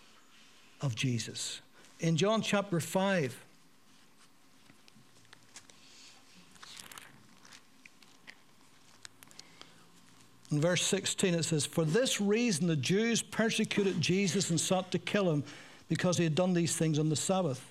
of 0.81 0.95
Jesus. 0.95 1.61
In 1.99 2.17
John 2.17 2.41
chapter 2.41 2.79
5, 2.79 3.45
In 10.51 10.59
verse 10.59 10.83
16, 10.83 11.33
it 11.33 11.43
says, 11.43 11.65
For 11.65 11.85
this 11.85 12.19
reason 12.19 12.67
the 12.67 12.75
Jews 12.75 13.21
persecuted 13.21 14.01
Jesus 14.01 14.49
and 14.49 14.59
sought 14.59 14.91
to 14.91 14.99
kill 14.99 15.31
him 15.31 15.43
because 15.87 16.17
he 16.17 16.25
had 16.25 16.35
done 16.35 16.53
these 16.53 16.75
things 16.75 16.99
on 16.99 17.09
the 17.09 17.15
Sabbath. 17.15 17.65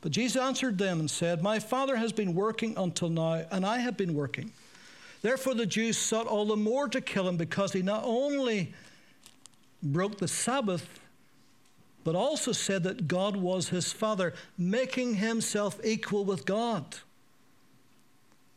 But 0.00 0.12
Jesus 0.12 0.40
answered 0.40 0.78
them 0.78 1.00
and 1.00 1.10
said, 1.10 1.42
My 1.42 1.58
Father 1.58 1.96
has 1.96 2.12
been 2.12 2.34
working 2.34 2.76
until 2.76 3.08
now, 3.08 3.44
and 3.50 3.66
I 3.66 3.78
have 3.78 3.96
been 3.96 4.14
working. 4.14 4.52
Therefore 5.22 5.54
the 5.54 5.66
Jews 5.66 5.96
sought 5.96 6.26
all 6.26 6.46
the 6.46 6.56
more 6.56 6.88
to 6.88 7.00
kill 7.00 7.26
him 7.26 7.36
because 7.36 7.72
he 7.72 7.82
not 7.82 8.02
only 8.04 8.74
broke 9.82 10.18
the 10.18 10.28
Sabbath, 10.28 10.86
but 12.04 12.14
also 12.14 12.52
said 12.52 12.82
that 12.84 13.08
God 13.08 13.34
was 13.34 13.70
his 13.70 13.92
Father, 13.92 14.34
making 14.58 15.14
himself 15.14 15.80
equal 15.82 16.24
with 16.24 16.44
God. 16.44 16.84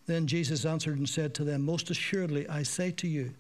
Then 0.06 0.28
Jesus 0.28 0.66
answered 0.66 0.98
and 0.98 1.08
said 1.08 1.34
to 1.36 1.44
them, 1.44 1.64
Most 1.64 1.90
assuredly, 1.90 2.48
I 2.50 2.64
say 2.64 2.92
to 2.92 3.08
you, 3.08 3.34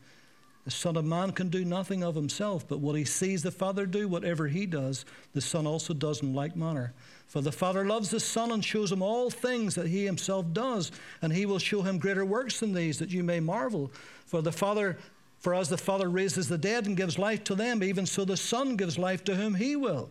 the 0.68 0.72
Son 0.72 0.98
of 0.98 1.06
Man 1.06 1.32
can 1.32 1.48
do 1.48 1.64
nothing 1.64 2.04
of 2.04 2.14
himself, 2.14 2.68
but 2.68 2.82
what 2.82 2.98
he 2.98 3.06
sees 3.06 3.42
the 3.42 3.52
Father 3.52 3.86
do, 3.86 4.10
whatever 4.10 4.50
he 4.50 4.66
does, 4.66 5.06
the 5.32 5.40
Son 5.40 5.66
also 5.66 5.94
does 5.94 6.22
in 6.22 6.34
like 6.34 6.58
manner. 6.58 6.94
For 7.26 7.40
the 7.40 7.54
Father 7.54 7.86
loves 7.86 8.10
the 8.10 8.20
Son 8.20 8.52
and 8.52 8.66
shows 8.66 8.92
him 8.92 9.02
all 9.02 9.30
things 9.30 9.76
that 9.76 9.88
he 9.88 10.04
himself 10.04 10.52
does, 10.52 10.92
and 11.22 11.32
he 11.32 11.46
will 11.46 11.58
show 11.58 11.84
him 11.84 12.00
greater 12.00 12.26
works 12.26 12.60
than 12.60 12.74
these, 12.74 13.00
that 13.00 13.12
you 13.12 13.24
may 13.24 13.40
marvel. 13.40 13.94
For 14.26 14.42
the 14.42 14.52
Father, 14.52 14.98
for 15.40 15.56
as 15.56 15.70
the 15.70 15.78
Father 15.78 16.10
raises 16.10 16.50
the 16.50 16.58
dead 16.58 16.86
and 16.86 16.98
gives 16.98 17.18
life 17.18 17.46
to 17.46 17.56
them, 17.56 17.82
even 17.82 18.06
so 18.06 18.26
the 18.26 18.36
Son 18.36 18.76
gives 18.76 18.98
life 18.98 19.24
to 19.24 19.38
whom 19.38 19.56
he 19.56 19.78
will. 19.78 20.10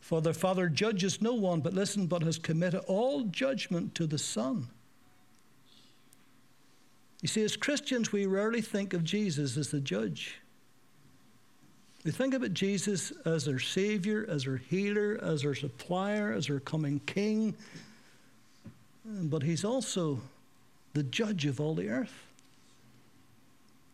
For 0.00 0.20
the 0.20 0.34
Father 0.34 0.68
judges 0.68 1.22
no 1.22 1.32
one, 1.32 1.62
but 1.62 1.72
listen, 1.72 2.08
but 2.08 2.22
has 2.24 2.36
committed 2.36 2.82
all 2.88 3.22
judgment 3.22 3.94
to 3.94 4.06
the 4.06 4.18
Son 4.18 4.68
you 7.20 7.28
see, 7.28 7.42
as 7.42 7.56
Christians, 7.56 8.12
we 8.12 8.26
rarely 8.26 8.60
think 8.60 8.94
of 8.94 9.02
Jesus 9.02 9.56
as 9.56 9.70
the 9.70 9.80
judge. 9.80 10.40
We 12.04 12.12
think 12.12 12.32
about 12.32 12.54
Jesus 12.54 13.12
as 13.24 13.48
our 13.48 13.58
Savior, 13.58 14.24
as 14.28 14.46
our 14.46 14.56
healer, 14.56 15.18
as 15.20 15.44
our 15.44 15.54
supplier, 15.54 16.32
as 16.32 16.48
our 16.48 16.60
coming 16.60 17.00
King. 17.06 17.56
But 19.04 19.42
He's 19.42 19.64
also 19.64 20.20
the 20.94 21.02
judge 21.02 21.44
of 21.44 21.60
all 21.60 21.74
the 21.74 21.88
earth. 21.88 22.14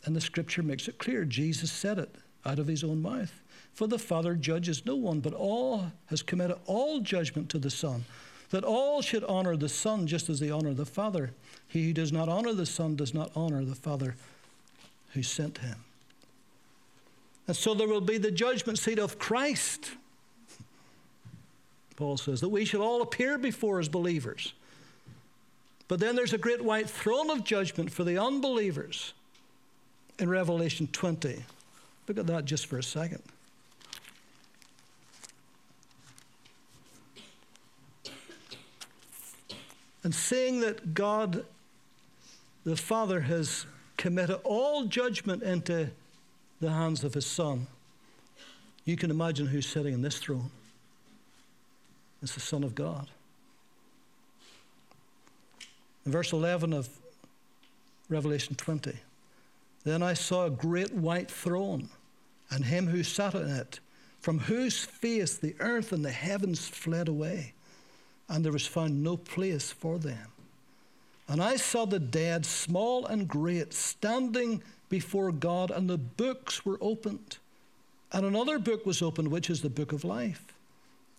And 0.04 0.14
the 0.14 0.20
scripture 0.20 0.62
makes 0.62 0.86
it 0.86 0.98
clear. 0.98 1.24
Jesus 1.24 1.72
said 1.72 1.98
it 1.98 2.14
out 2.44 2.58
of 2.58 2.66
His 2.66 2.84
own 2.84 3.00
mouth. 3.00 3.40
For 3.72 3.86
the 3.86 3.98
Father 3.98 4.34
judges 4.34 4.84
no 4.84 4.96
one, 4.96 5.20
but 5.20 5.32
all 5.32 5.90
has 6.06 6.22
committed 6.22 6.58
all 6.66 7.00
judgment 7.00 7.48
to 7.48 7.58
the 7.58 7.70
Son 7.70 8.04
that 8.54 8.62
all 8.62 9.02
should 9.02 9.24
honor 9.24 9.56
the 9.56 9.68
Son 9.68 10.06
just 10.06 10.30
as 10.30 10.38
they 10.38 10.48
honor 10.48 10.72
the 10.72 10.86
Father. 10.86 11.32
He 11.66 11.86
who 11.86 11.92
does 11.92 12.12
not 12.12 12.28
honor 12.28 12.52
the 12.52 12.64
Son 12.64 12.94
does 12.94 13.12
not 13.12 13.32
honor 13.34 13.64
the 13.64 13.74
Father 13.74 14.14
who 15.12 15.24
sent 15.24 15.58
him. 15.58 15.74
And 17.48 17.56
so 17.56 17.74
there 17.74 17.88
will 17.88 18.00
be 18.00 18.16
the 18.16 18.30
judgment 18.30 18.78
seat 18.78 19.00
of 19.00 19.18
Christ. 19.18 19.90
Paul 21.96 22.16
says 22.16 22.40
that 22.42 22.48
we 22.48 22.64
shall 22.64 22.80
all 22.80 23.02
appear 23.02 23.38
before 23.38 23.80
as 23.80 23.88
believers. 23.88 24.52
But 25.88 25.98
then 25.98 26.14
there's 26.14 26.32
a 26.32 26.38
great 26.38 26.62
white 26.62 26.88
throne 26.88 27.30
of 27.30 27.42
judgment 27.42 27.90
for 27.90 28.04
the 28.04 28.18
unbelievers. 28.18 29.14
in 30.20 30.28
Revelation 30.28 30.86
20. 30.92 31.42
Look 32.06 32.18
at 32.18 32.28
that 32.28 32.44
just 32.44 32.66
for 32.66 32.78
a 32.78 32.84
second. 32.84 33.24
And 40.04 40.14
seeing 40.14 40.60
that 40.60 40.94
God 40.94 41.44
the 42.64 42.76
Father 42.76 43.20
has 43.22 43.66
committed 43.96 44.38
all 44.44 44.84
judgment 44.84 45.42
into 45.42 45.90
the 46.60 46.70
hands 46.70 47.04
of 47.04 47.14
his 47.14 47.26
Son, 47.26 47.66
you 48.84 48.96
can 48.96 49.10
imagine 49.10 49.46
who's 49.46 49.66
sitting 49.66 49.94
in 49.94 50.02
this 50.02 50.18
throne. 50.18 50.50
It's 52.22 52.34
the 52.34 52.40
Son 52.40 52.64
of 52.64 52.74
God. 52.74 53.08
In 56.06 56.12
verse 56.12 56.32
11 56.32 56.72
of 56.72 56.88
Revelation 58.08 58.54
20, 58.54 58.92
then 59.84 60.02
I 60.02 60.14
saw 60.14 60.46
a 60.46 60.50
great 60.50 60.92
white 60.92 61.30
throne 61.30 61.88
and 62.50 62.64
him 62.64 62.86
who 62.86 63.02
sat 63.02 63.34
on 63.34 63.48
it, 63.48 63.80
from 64.20 64.38
whose 64.38 64.84
face 64.84 65.36
the 65.36 65.54
earth 65.60 65.92
and 65.92 66.04
the 66.04 66.12
heavens 66.12 66.68
fled 66.68 67.08
away, 67.08 67.52
and 68.28 68.44
there 68.44 68.52
was 68.52 68.66
found 68.66 69.02
no 69.02 69.16
place 69.16 69.70
for 69.70 69.98
them. 69.98 70.28
And 71.28 71.42
I 71.42 71.56
saw 71.56 71.86
the 71.86 71.98
dead, 71.98 72.44
small 72.44 73.06
and 73.06 73.26
great, 73.26 73.72
standing 73.72 74.62
before 74.88 75.32
God, 75.32 75.70
and 75.70 75.88
the 75.88 75.98
books 75.98 76.64
were 76.64 76.78
opened. 76.80 77.38
And 78.12 78.26
another 78.26 78.58
book 78.58 78.84
was 78.86 79.02
opened, 79.02 79.28
which 79.28 79.50
is 79.50 79.62
the 79.62 79.70
book 79.70 79.92
of 79.92 80.04
life. 80.04 80.54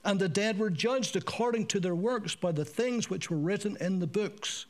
And 0.04 0.20
the 0.20 0.30
dead 0.30 0.60
were 0.60 0.70
judged 0.70 1.16
according 1.16 1.66
to 1.68 1.80
their 1.80 1.96
works 1.96 2.36
by 2.36 2.52
the 2.52 2.64
things 2.64 3.10
which 3.10 3.32
were 3.32 3.38
written 3.38 3.76
in 3.82 4.00
the 4.00 4.08
books. 4.08 4.68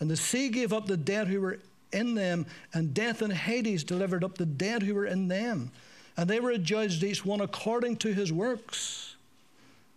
And 0.00 0.10
the 0.10 0.16
sea 0.16 0.48
gave 0.48 0.72
up 0.72 0.86
the 0.86 0.96
dead 0.96 1.28
who 1.28 1.40
were 1.40 1.58
in 1.92 2.14
them, 2.14 2.46
and 2.74 2.94
death 2.94 3.22
and 3.22 3.32
Hades 3.32 3.84
delivered 3.84 4.24
up 4.24 4.38
the 4.38 4.46
dead 4.46 4.82
who 4.82 4.94
were 4.94 5.06
in 5.06 5.28
them. 5.28 5.70
And 6.16 6.28
they 6.28 6.40
were 6.40 6.56
judged 6.56 7.04
each 7.04 7.24
one 7.24 7.42
according 7.42 7.96
to 7.98 8.12
his 8.12 8.32
works. 8.32 9.05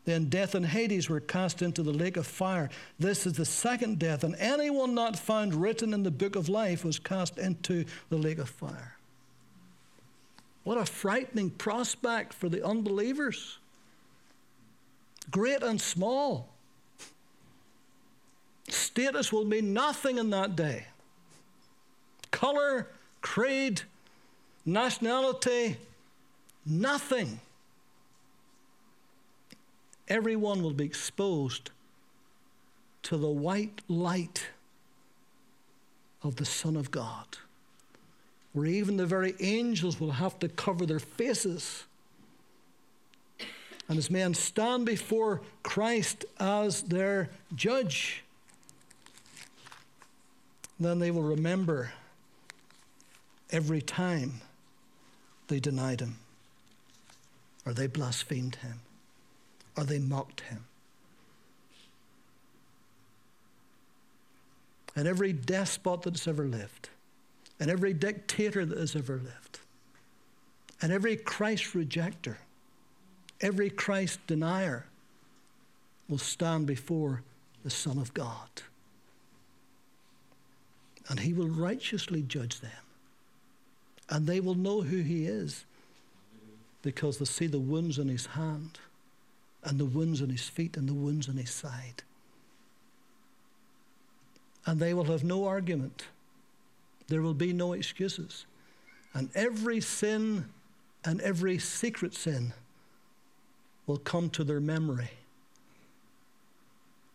Then 0.10 0.26
death 0.26 0.56
and 0.56 0.66
Hades 0.66 1.08
were 1.08 1.20
cast 1.20 1.62
into 1.62 1.84
the 1.84 1.94
lake 1.94 2.18
of 2.18 2.26
fire. 2.26 2.72
This 2.98 3.28
is 3.28 3.34
the 3.34 3.46
second 3.46 4.00
death, 4.00 4.24
and 4.24 4.36
anyone 4.40 4.96
not 4.96 5.20
found 5.20 5.54
written 5.54 5.94
in 5.94 6.02
the 6.02 6.10
book 6.10 6.36
of 6.36 6.50
life 6.50 6.84
was 6.84 6.98
cast 6.98 7.38
into 7.38 7.86
the 8.10 8.18
lake 8.18 8.40
of 8.40 8.50
fire. 8.50 8.96
What 10.64 10.80
a 10.80 10.86
frightening 10.88 11.52
prospect 11.52 12.34
for 12.34 12.50
the 12.50 12.66
unbelievers, 12.66 13.60
great 15.30 15.62
and 15.62 15.80
small. 15.80 16.50
Status 18.68 19.32
will 19.32 19.46
mean 19.46 19.76
nothing 19.76 20.18
in 20.18 20.32
that 20.32 20.56
day. 20.56 20.88
Color, 22.32 22.88
creed, 23.22 23.84
nationality, 24.66 25.78
nothing 26.66 27.40
everyone 30.10 30.64
will 30.64 30.74
be 30.74 30.86
exposed 30.86 31.70
to 33.04 33.18
the 33.18 33.30
white 33.30 33.82
light 33.88 34.48
of 36.24 36.36
the 36.36 36.46
Son 36.46 36.76
of 36.76 36.92
God, 36.92 37.38
where 38.54 38.66
even 38.66 38.98
the 38.98 39.06
very 39.06 39.36
angels 39.40 40.00
will 40.00 40.12
have 40.12 40.38
to 40.40 40.50
cover 40.50 40.86
their 40.86 41.00
faces. 41.00 41.86
And 43.88 43.98
as 43.98 44.10
men 44.12 44.34
stand 44.34 44.86
before 44.86 45.42
Christ 45.64 46.26
as 46.40 46.84
their 46.84 47.30
judge, 47.56 48.24
then 50.80 51.00
they 51.00 51.12
will 51.12 51.24
remember 51.24 51.94
every 53.52 53.82
time 53.82 54.42
they 55.48 55.60
denied 55.60 56.02
him 56.02 56.18
or 57.66 57.74
they 57.74 57.88
blasphemed 57.88 58.58
him 58.58 58.82
or 59.80 59.86
they 59.86 59.98
mocked 60.00 60.42
him. 60.42 60.66
And 64.94 65.08
every 65.08 65.32
despot 65.32 66.02
that's 66.02 66.28
ever 66.28 66.44
lived, 66.44 66.90
and 67.62 67.72
every 67.72 67.94
dictator 67.94 68.66
that 68.66 68.78
has 68.78 68.94
ever 68.94 69.14
lived, 69.14 69.60
and 70.82 70.92
every 70.92 71.16
Christ 71.16 71.74
rejecter, 71.74 72.36
every 73.40 73.70
Christ 73.70 74.20
denier 74.28 74.86
will 76.10 76.18
stand 76.18 76.68
before 76.68 77.24
the 77.64 77.70
Son 77.70 77.98
of 77.98 78.14
God. 78.14 78.50
And 81.08 81.22
he 81.22 81.32
will 81.32 81.48
righteously 81.48 82.22
judge 82.22 82.60
them. 82.60 82.72
And 84.10 84.28
they 84.28 84.42
will 84.42 84.56
know 84.56 84.82
who 84.82 84.98
he 84.98 85.26
is 85.26 85.64
because 86.82 87.18
they 87.18 87.26
see 87.26 87.48
the 87.48 87.60
wounds 87.60 87.98
in 87.98 88.10
his 88.10 88.26
hand 88.26 88.80
and 89.64 89.80
the 89.80 89.86
wounds 89.86 90.22
on 90.22 90.30
his 90.30 90.48
feet 90.48 90.78
and 90.78 90.88
the 90.88 90.94
wounds 90.94 91.28
on 91.28 91.38
his 91.38 91.52
side. 91.52 92.04
And 94.66 94.80
they 94.80 94.94
will 94.94 95.06
have 95.06 95.24
no 95.24 95.46
argument. 95.46 96.08
There 97.08 97.22
will 97.22 97.34
be 97.34 97.54
no 97.54 97.74
excuses. 97.74 98.46
And 99.14 99.30
every 99.36 99.82
sin 99.82 100.46
and 101.04 101.20
every 101.22 101.58
secret 101.58 102.14
sin 102.14 102.54
will 103.88 103.98
come 103.98 104.30
to 104.32 104.44
their 104.44 104.60
memory. 104.60 105.10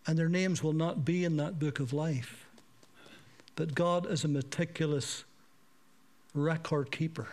And 0.06 0.18
their 0.18 0.28
names 0.28 0.62
will 0.62 0.72
not 0.72 1.04
be 1.04 1.24
in 1.24 1.36
that 1.36 1.58
book 1.58 1.80
of 1.80 1.92
life. 1.92 2.46
But 3.56 3.74
God 3.74 4.10
is 4.10 4.24
a 4.24 4.28
meticulous 4.28 5.24
record 6.34 6.90
keeper. 6.90 7.28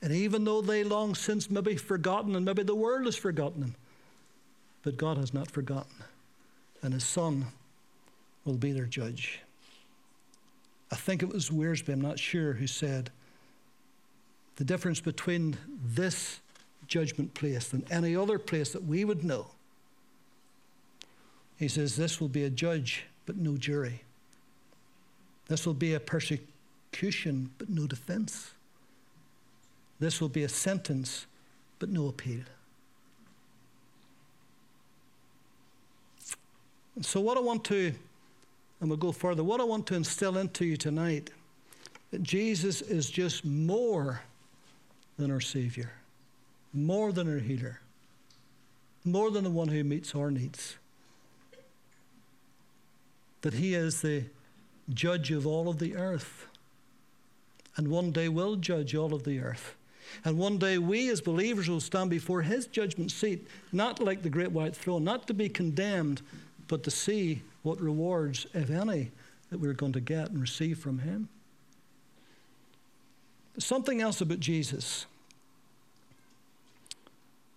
And 0.00 0.12
even 0.12 0.44
though 0.44 0.60
they 0.60 0.84
long 0.84 1.14
since 1.14 1.50
maybe 1.50 1.76
forgotten, 1.76 2.36
and 2.36 2.44
maybe 2.44 2.62
the 2.62 2.74
world 2.74 3.06
has 3.06 3.16
forgotten 3.16 3.60
them, 3.60 3.74
but 4.82 4.96
God 4.96 5.16
has 5.16 5.34
not 5.34 5.50
forgotten. 5.50 5.92
And 6.82 6.94
his 6.94 7.04
son 7.04 7.46
will 8.44 8.54
be 8.54 8.72
their 8.72 8.84
judge. 8.84 9.40
I 10.90 10.96
think 10.96 11.22
it 11.22 11.28
was 11.28 11.50
Wiersbe, 11.50 11.92
I'm 11.92 12.00
not 12.00 12.18
sure, 12.18 12.54
who 12.54 12.66
said 12.66 13.10
the 14.56 14.64
difference 14.64 15.00
between 15.00 15.56
this 15.84 16.40
judgment 16.86 17.34
place 17.34 17.72
and 17.72 17.84
any 17.90 18.16
other 18.16 18.38
place 18.38 18.72
that 18.72 18.84
we 18.84 19.04
would 19.04 19.22
know. 19.22 19.48
He 21.58 21.68
says, 21.68 21.96
This 21.96 22.20
will 22.20 22.28
be 22.28 22.44
a 22.44 22.50
judge, 22.50 23.04
but 23.26 23.36
no 23.36 23.56
jury. 23.56 24.02
This 25.48 25.66
will 25.66 25.74
be 25.74 25.94
a 25.94 26.00
persecution, 26.00 27.50
but 27.58 27.68
no 27.68 27.86
defense. 27.86 28.52
This 30.00 30.20
will 30.20 30.28
be 30.28 30.44
a 30.44 30.48
sentence, 30.48 31.26
but 31.78 31.88
no 31.88 32.06
appeal. 32.08 32.44
And 36.94 37.04
so, 37.04 37.20
what 37.20 37.36
I 37.36 37.40
want 37.40 37.64
to, 37.66 37.92
and 38.80 38.90
we'll 38.90 38.96
go 38.96 39.12
further, 39.12 39.44
what 39.44 39.60
I 39.60 39.64
want 39.64 39.86
to 39.88 39.94
instill 39.94 40.36
into 40.36 40.64
you 40.64 40.76
tonight 40.76 41.30
that 42.10 42.22
Jesus 42.22 42.80
is 42.80 43.10
just 43.10 43.44
more 43.44 44.22
than 45.18 45.30
our 45.30 45.40
Savior, 45.40 45.92
more 46.72 47.12
than 47.12 47.30
our 47.30 47.38
healer, 47.38 47.80
more 49.04 49.30
than 49.30 49.44
the 49.44 49.50
one 49.50 49.68
who 49.68 49.84
meets 49.84 50.14
our 50.14 50.30
needs. 50.30 50.76
That 53.42 53.54
He 53.54 53.74
is 53.74 54.00
the 54.00 54.24
judge 54.92 55.30
of 55.30 55.46
all 55.46 55.68
of 55.68 55.78
the 55.78 55.96
earth, 55.96 56.46
and 57.76 57.88
one 57.88 58.10
day 58.10 58.28
will 58.28 58.56
judge 58.56 58.94
all 58.94 59.14
of 59.14 59.24
the 59.24 59.38
earth. 59.38 59.76
And 60.24 60.38
one 60.38 60.58
day 60.58 60.78
we 60.78 61.10
as 61.10 61.20
believers 61.20 61.68
will 61.68 61.80
stand 61.80 62.10
before 62.10 62.42
his 62.42 62.66
judgment 62.66 63.10
seat, 63.10 63.46
not 63.72 64.00
like 64.00 64.22
the 64.22 64.30
great 64.30 64.52
white 64.52 64.74
throne, 64.74 65.04
not 65.04 65.26
to 65.26 65.34
be 65.34 65.48
condemned, 65.48 66.22
but 66.66 66.82
to 66.84 66.90
see 66.90 67.42
what 67.62 67.80
rewards, 67.80 68.46
if 68.54 68.70
any, 68.70 69.10
that 69.50 69.58
we're 69.58 69.72
going 69.72 69.92
to 69.92 70.00
get 70.00 70.30
and 70.30 70.40
receive 70.40 70.78
from 70.78 70.98
him. 70.98 71.28
Something 73.58 74.00
else 74.00 74.20
about 74.20 74.40
Jesus. 74.40 75.06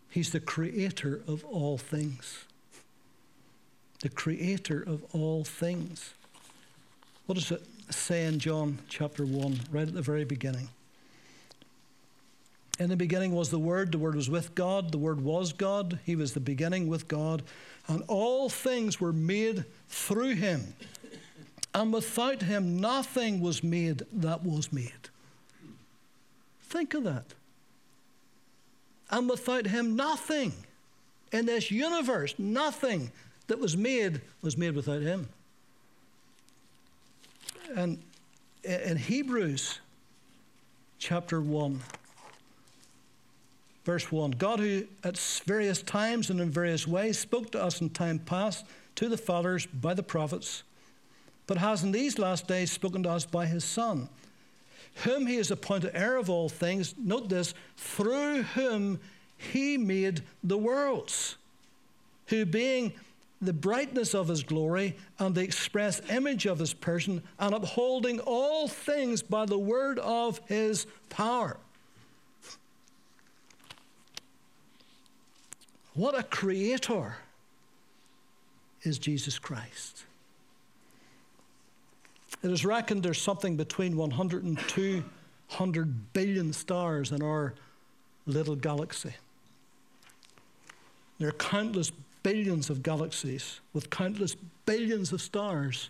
He's 0.09 0.31
the 0.31 0.39
creator 0.39 1.21
of 1.27 1.45
all 1.45 1.77
things. 1.77 2.45
The 4.01 4.09
creator 4.09 4.81
of 4.81 5.03
all 5.13 5.43
things. 5.43 6.13
What 7.27 7.35
does 7.35 7.51
it 7.51 7.63
say 7.89 8.25
in 8.25 8.39
John 8.39 8.79
chapter 8.89 9.25
1, 9.25 9.59
right 9.71 9.87
at 9.87 9.93
the 9.93 10.01
very 10.01 10.25
beginning? 10.25 10.69
In 12.81 12.89
the 12.89 12.97
beginning 12.97 13.35
was 13.35 13.51
the 13.51 13.59
Word, 13.59 13.91
the 13.91 13.99
Word 13.99 14.15
was 14.15 14.27
with 14.27 14.55
God, 14.55 14.91
the 14.91 14.97
Word 14.97 15.21
was 15.21 15.53
God, 15.53 15.99
He 16.03 16.15
was 16.15 16.33
the 16.33 16.39
beginning 16.39 16.87
with 16.87 17.07
God, 17.07 17.43
and 17.87 18.03
all 18.07 18.49
things 18.49 18.99
were 18.99 19.13
made 19.13 19.65
through 19.87 20.33
Him. 20.33 20.73
And 21.75 21.93
without 21.93 22.41
Him, 22.41 22.81
nothing 22.81 23.39
was 23.39 23.63
made 23.63 24.01
that 24.11 24.43
was 24.43 24.73
made. 24.73 25.09
Think 26.63 26.95
of 26.95 27.03
that. 27.03 27.35
And 29.11 29.29
without 29.29 29.67
Him, 29.67 29.95
nothing 29.95 30.51
in 31.31 31.45
this 31.45 31.69
universe, 31.69 32.33
nothing 32.39 33.11
that 33.45 33.59
was 33.59 33.77
made 33.77 34.21
was 34.41 34.57
made 34.57 34.73
without 34.73 35.03
Him. 35.03 35.29
And 37.75 38.01
in 38.63 38.97
Hebrews 38.97 39.81
chapter 40.97 41.39
1, 41.39 41.79
verse 43.83 44.11
1 44.11 44.31
God, 44.31 44.59
who 44.59 44.85
at 45.03 45.17
various 45.45 45.81
times 45.81 46.29
and 46.29 46.39
in 46.39 46.49
various 46.49 46.87
ways 46.87 47.17
spoke 47.17 47.51
to 47.51 47.61
us 47.61 47.81
in 47.81 47.89
time 47.89 48.19
past 48.19 48.65
to 48.95 49.09
the 49.09 49.17
fathers 49.17 49.65
by 49.65 49.93
the 49.93 50.03
prophets, 50.03 50.63
but 51.47 51.57
has 51.57 51.83
in 51.83 51.91
these 51.91 52.19
last 52.19 52.47
days 52.47 52.71
spoken 52.71 53.03
to 53.03 53.09
us 53.09 53.25
by 53.25 53.45
his 53.45 53.63
Son, 53.63 54.09
whom 55.03 55.25
he 55.25 55.35
has 55.35 55.51
appointed 55.51 55.91
heir 55.93 56.17
of 56.17 56.29
all 56.29 56.49
things. 56.49 56.93
Note 56.97 57.29
this 57.29 57.53
through 57.77 58.43
whom 58.43 58.99
he 59.37 59.77
made 59.77 60.21
the 60.43 60.57
worlds, 60.57 61.37
who 62.27 62.45
being 62.45 62.93
the 63.41 63.53
brightness 63.53 64.13
of 64.13 64.27
his 64.27 64.43
glory 64.43 64.95
and 65.17 65.33
the 65.33 65.41
express 65.41 65.99
image 66.11 66.45
of 66.45 66.59
his 66.59 66.73
person, 66.73 67.23
and 67.39 67.55
upholding 67.55 68.19
all 68.19 68.67
things 68.67 69.23
by 69.23 69.45
the 69.45 69.57
word 69.57 69.97
of 69.99 70.39
his 70.47 70.85
power. 71.09 71.57
What 75.93 76.17
a 76.17 76.23
creator 76.23 77.15
is 78.83 78.97
Jesus 78.97 79.37
Christ. 79.37 80.05
It 82.43 82.49
is 82.49 82.65
reckoned 82.65 83.03
there's 83.03 83.21
something 83.21 83.55
between 83.55 83.97
100 83.97 84.43
and 84.43 84.57
200 84.67 86.13
billion 86.13 86.53
stars 86.53 87.11
in 87.11 87.21
our 87.21 87.53
little 88.25 88.55
galaxy. 88.55 89.13
There 91.19 91.29
are 91.29 91.33
countless 91.33 91.91
billions 92.23 92.69
of 92.69 92.81
galaxies 92.81 93.59
with 93.73 93.89
countless 93.89 94.35
billions 94.65 95.11
of 95.11 95.21
stars, 95.21 95.89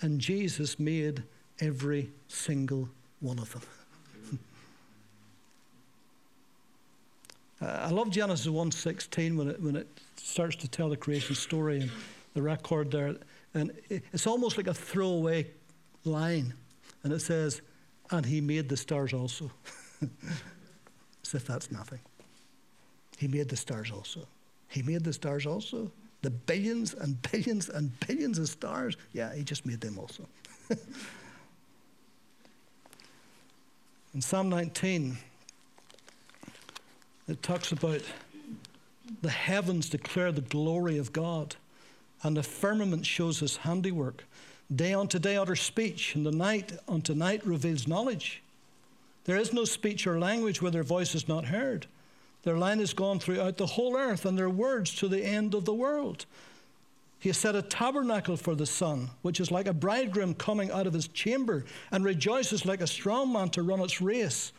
and 0.00 0.20
Jesus 0.20 0.78
made 0.78 1.22
every 1.60 2.10
single 2.28 2.88
one 3.20 3.38
of 3.38 3.52
them. 3.52 3.62
Uh, 7.60 7.66
I 7.66 7.90
love 7.90 8.10
Genesis 8.10 8.46
1.16 8.46 9.36
when 9.36 9.48
it, 9.48 9.60
when 9.60 9.76
it 9.76 9.88
starts 10.16 10.56
to 10.56 10.68
tell 10.68 10.88
the 10.88 10.96
creation 10.96 11.34
story 11.34 11.80
and 11.80 11.90
the 12.34 12.42
record 12.42 12.90
there. 12.90 13.16
And 13.54 13.72
it's 13.88 14.26
almost 14.26 14.56
like 14.56 14.66
a 14.68 14.74
throwaway 14.74 15.46
line. 16.04 16.54
And 17.02 17.12
it 17.12 17.20
says, 17.20 17.62
and 18.10 18.24
he 18.24 18.40
made 18.40 18.68
the 18.68 18.76
stars 18.76 19.12
also. 19.12 19.50
As 21.24 21.34
if 21.34 21.46
that's 21.46 21.70
nothing. 21.70 22.00
He 23.18 23.28
made 23.28 23.48
the 23.48 23.56
stars 23.56 23.90
also. 23.90 24.26
He 24.68 24.82
made 24.82 25.02
the 25.04 25.12
stars 25.12 25.46
also. 25.46 25.90
The 26.22 26.30
billions 26.30 26.94
and 26.94 27.20
billions 27.30 27.68
and 27.68 27.90
billions 28.06 28.38
of 28.38 28.48
stars. 28.48 28.96
Yeah, 29.12 29.34
he 29.34 29.42
just 29.42 29.66
made 29.66 29.80
them 29.80 29.98
also. 29.98 30.26
In 34.14 34.20
Psalm 34.20 34.48
19, 34.48 35.18
it 37.28 37.42
talks 37.42 37.72
about 37.72 38.00
the 39.22 39.30
heavens 39.30 39.88
declare 39.88 40.32
the 40.32 40.40
glory 40.40 40.98
of 40.98 41.12
God, 41.12 41.56
and 42.22 42.36
the 42.36 42.42
firmament 42.42 43.06
shows 43.06 43.40
his 43.40 43.58
handiwork. 43.58 44.24
Day 44.74 44.92
unto 44.94 45.18
day 45.18 45.36
utter 45.36 45.56
speech, 45.56 46.14
and 46.14 46.26
the 46.26 46.32
night 46.32 46.72
unto 46.88 47.14
night 47.14 47.46
reveals 47.46 47.88
knowledge. 47.88 48.42
There 49.24 49.36
is 49.36 49.52
no 49.52 49.64
speech 49.64 50.06
or 50.06 50.18
language 50.18 50.60
where 50.60 50.70
their 50.70 50.82
voice 50.82 51.14
is 51.14 51.28
not 51.28 51.46
heard. 51.46 51.86
Their 52.42 52.56
line 52.56 52.80
is 52.80 52.94
gone 52.94 53.18
throughout 53.18 53.56
the 53.56 53.66
whole 53.66 53.96
earth, 53.96 54.24
and 54.24 54.36
their 54.36 54.50
words 54.50 54.94
to 54.96 55.08
the 55.08 55.24
end 55.24 55.54
of 55.54 55.64
the 55.64 55.74
world. 55.74 56.26
He 57.18 57.28
has 57.30 57.36
set 57.36 57.56
a 57.56 57.62
tabernacle 57.62 58.36
for 58.36 58.54
the 58.54 58.66
sun, 58.66 59.10
which 59.22 59.40
is 59.40 59.50
like 59.50 59.66
a 59.66 59.72
bridegroom 59.72 60.34
coming 60.34 60.70
out 60.70 60.86
of 60.86 60.94
his 60.94 61.08
chamber, 61.08 61.64
and 61.90 62.04
rejoices 62.04 62.64
like 62.64 62.80
a 62.80 62.86
strong 62.86 63.32
man 63.32 63.48
to 63.50 63.62
run 63.62 63.80
its 63.80 64.00
race. 64.00 64.52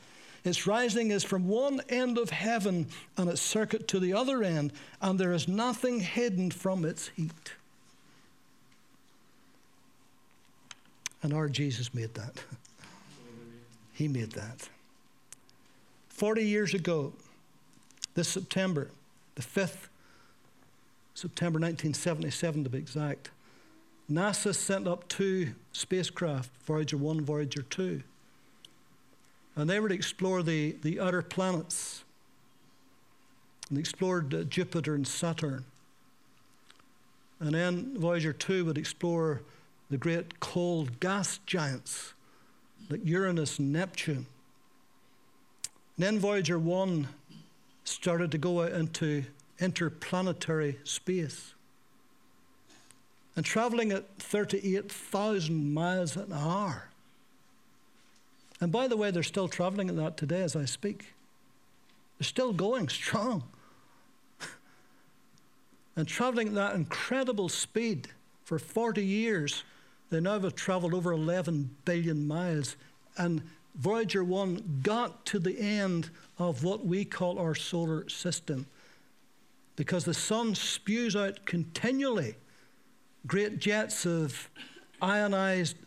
Its 0.43 0.65
rising 0.65 1.11
is 1.11 1.23
from 1.23 1.47
one 1.47 1.81
end 1.89 2.17
of 2.17 2.29
heaven, 2.29 2.87
and 3.17 3.29
its 3.29 3.41
circuit 3.41 3.87
to 3.89 3.99
the 3.99 4.13
other 4.13 4.43
end, 4.43 4.71
and 5.01 5.19
there 5.19 5.33
is 5.33 5.47
nothing 5.47 5.99
hidden 5.99 6.51
from 6.51 6.85
its 6.85 7.09
heat. 7.09 7.53
And 11.21 11.33
our 11.33 11.49
Jesus 11.49 11.93
made 11.93 12.13
that. 12.13 12.41
he 13.93 14.07
made 14.07 14.31
that. 14.31 14.69
40 16.09 16.45
years 16.45 16.73
ago, 16.73 17.13
this 18.13 18.29
September, 18.29 18.89
the 19.35 19.41
5th, 19.41 19.87
September 21.13 21.59
1977 21.59 22.63
to 22.63 22.69
be 22.69 22.77
exact, 22.77 23.29
NASA 24.09 24.55
sent 24.55 24.87
up 24.87 25.07
two 25.07 25.53
spacecraft, 25.71 26.49
Voyager 26.65 26.97
1, 26.97 27.21
Voyager 27.21 27.61
2. 27.61 28.01
And 29.59 29.69
they 29.69 29.79
would 29.79 29.91
explore 29.91 30.41
the, 30.41 30.77
the 30.81 31.01
outer 31.01 31.21
planets. 31.21 32.03
And 33.67 33.77
they 33.77 33.81
explored 33.81 34.33
uh, 34.33 34.43
Jupiter 34.43 34.95
and 34.95 35.05
Saturn. 35.05 35.65
And 37.41 37.53
then 37.53 37.97
Voyager 37.97 38.31
2 38.31 38.65
would 38.65 38.77
explore 38.77 39.41
the 39.89 39.97
great 39.97 40.39
cold 40.39 40.99
gas 40.99 41.39
giants 41.45 42.13
like 42.89 43.01
Uranus 43.03 43.59
and 43.59 43.73
Neptune. 43.73 44.27
And 45.97 46.05
then 46.05 46.19
Voyager 46.19 46.57
1 46.57 47.07
started 47.83 48.31
to 48.31 48.37
go 48.37 48.63
out 48.63 48.71
into 48.71 49.25
interplanetary 49.59 50.79
space. 50.85 51.53
And 53.35 53.45
traveling 53.45 53.91
at 53.91 54.17
38,000 54.19 55.73
miles 55.73 56.15
an 56.15 56.31
hour. 56.33 56.88
And 58.61 58.71
by 58.71 58.87
the 58.87 58.97
way, 58.97 59.11
they're 59.11 59.23
still 59.23 59.47
traveling 59.47 59.89
at 59.89 59.95
that 59.95 60.17
today 60.17 60.41
as 60.41 60.55
I 60.55 60.65
speak. 60.65 61.13
They're 62.17 62.25
still 62.25 62.53
going 62.53 62.89
strong. 62.89 63.43
and 65.95 66.07
traveling 66.07 66.49
at 66.49 66.55
that 66.55 66.75
incredible 66.75 67.49
speed 67.49 68.09
for 68.43 68.59
40 68.59 69.03
years, 69.03 69.63
they 70.09 70.19
now 70.19 70.39
have 70.39 70.55
traveled 70.55 70.93
over 70.93 71.11
11 71.11 71.75
billion 71.85 72.27
miles. 72.27 72.75
And 73.17 73.41
Voyager 73.75 74.23
1 74.23 74.81
got 74.83 75.25
to 75.27 75.39
the 75.39 75.57
end 75.57 76.09
of 76.37 76.63
what 76.63 76.85
we 76.85 77.05
call 77.05 77.39
our 77.39 77.55
solar 77.55 78.09
system 78.09 78.65
because 79.75 80.03
the 80.03 80.13
sun 80.13 80.53
spews 80.55 81.15
out 81.15 81.45
continually 81.45 82.35
great 83.27 83.59
jets 83.59 84.05
of 84.05 84.49
ionized 85.01 85.77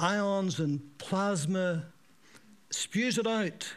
ions 0.00 0.58
and 0.58 0.80
plasma, 0.98 1.84
spews 2.70 3.18
it 3.18 3.26
out 3.26 3.76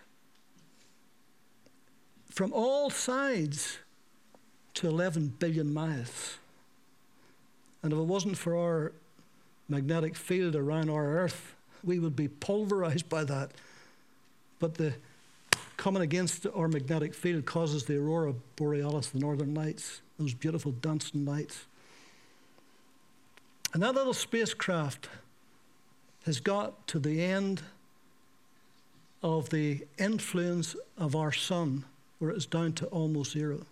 from 2.32 2.54
all 2.54 2.90
sides 2.90 3.78
to 4.74 4.88
11 4.88 5.36
billion 5.38 5.74
miles. 5.74 6.38
And 7.84 7.92
if 7.92 8.00
it 8.00 8.04
wasn't 8.04 8.38
for 8.38 8.58
our 8.58 8.94
magnetic 9.68 10.16
field 10.16 10.56
around 10.56 10.90
our 10.90 11.06
Earth, 11.06 11.56
we 11.84 12.00
would 12.00 12.16
be 12.16 12.30
pulverized 12.30 13.10
by 13.10 13.26
that. 13.26 13.52
But 14.60 14.76
the 14.76 14.94
coming 15.76 16.02
against 16.02 16.48
our 16.56 16.70
magnetic 16.70 17.14
field 17.14 17.46
causes 17.46 17.84
the 17.84 17.98
aurora 17.98 18.34
borealis, 18.56 19.10
the 19.10 19.20
northern 19.20 19.54
lights, 19.54 20.02
those 20.18 20.34
beautiful 20.34 20.72
dancing 20.72 21.26
lights. 21.26 21.66
And 23.74 23.84
that 23.84 23.94
little 23.94 24.14
spacecraft 24.14 25.10
has 26.26 26.40
got 26.40 26.88
to 26.88 27.00
the 27.00 27.22
end 27.22 27.62
of 29.22 29.50
the 29.50 29.86
influence 29.98 30.76
of 30.98 31.16
our 31.16 31.32
sun, 31.32 31.86
where 32.20 32.32
it's 32.32 32.46
down 32.46 32.74
to 32.74 32.86
almost 32.88 33.32
zero. 33.32 33.66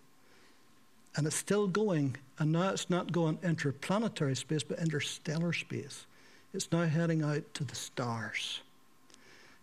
And 1.15 1.27
it's 1.27 1.35
still 1.35 1.67
going, 1.67 2.15
and 2.39 2.51
now 2.53 2.69
it's 2.69 2.89
not 2.89 3.11
going 3.11 3.37
interplanetary 3.43 4.35
space, 4.35 4.63
but 4.63 4.79
interstellar 4.79 5.51
space. 5.51 6.05
It's 6.53 6.71
now 6.71 6.85
heading 6.85 7.21
out 7.21 7.53
to 7.55 7.63
the 7.63 7.75
stars. 7.75 8.61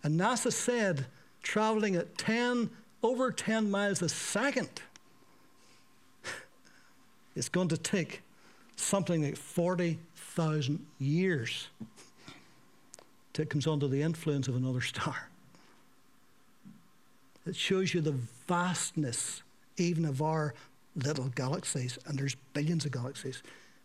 And 0.03 0.19
NASA 0.19 0.53
said, 0.53 1.07
traveling 1.43 1.97
at 1.97 2.19
10, 2.19 2.71
over 3.03 3.31
10 3.31 3.71
miles 3.71 4.03
a 4.03 4.09
second, 4.09 4.83
it's 7.37 7.49
going 7.49 7.69
to 7.69 7.79
take 7.79 8.23
something 8.77 9.23
like 9.23 9.37
40,000 9.37 10.87
years 10.99 11.69
comes 13.51 13.67
under 13.67 13.87
the 13.87 14.03
influence 14.03 14.49
of 14.49 14.57
another 14.57 14.81
star. 14.81 15.29
It 17.47 17.57
shows 17.57 17.95
you 17.95 18.01
the 18.01 18.17
vastness 18.47 19.43
even 19.77 20.05
of 20.05 20.21
our 20.21 20.55
little 20.97 21.29
galaxies, 21.29 21.99
and 22.07 22.19
there's 22.19 22.35
billions 22.53 22.85
of 22.85 22.93
galaxies. 22.93 23.43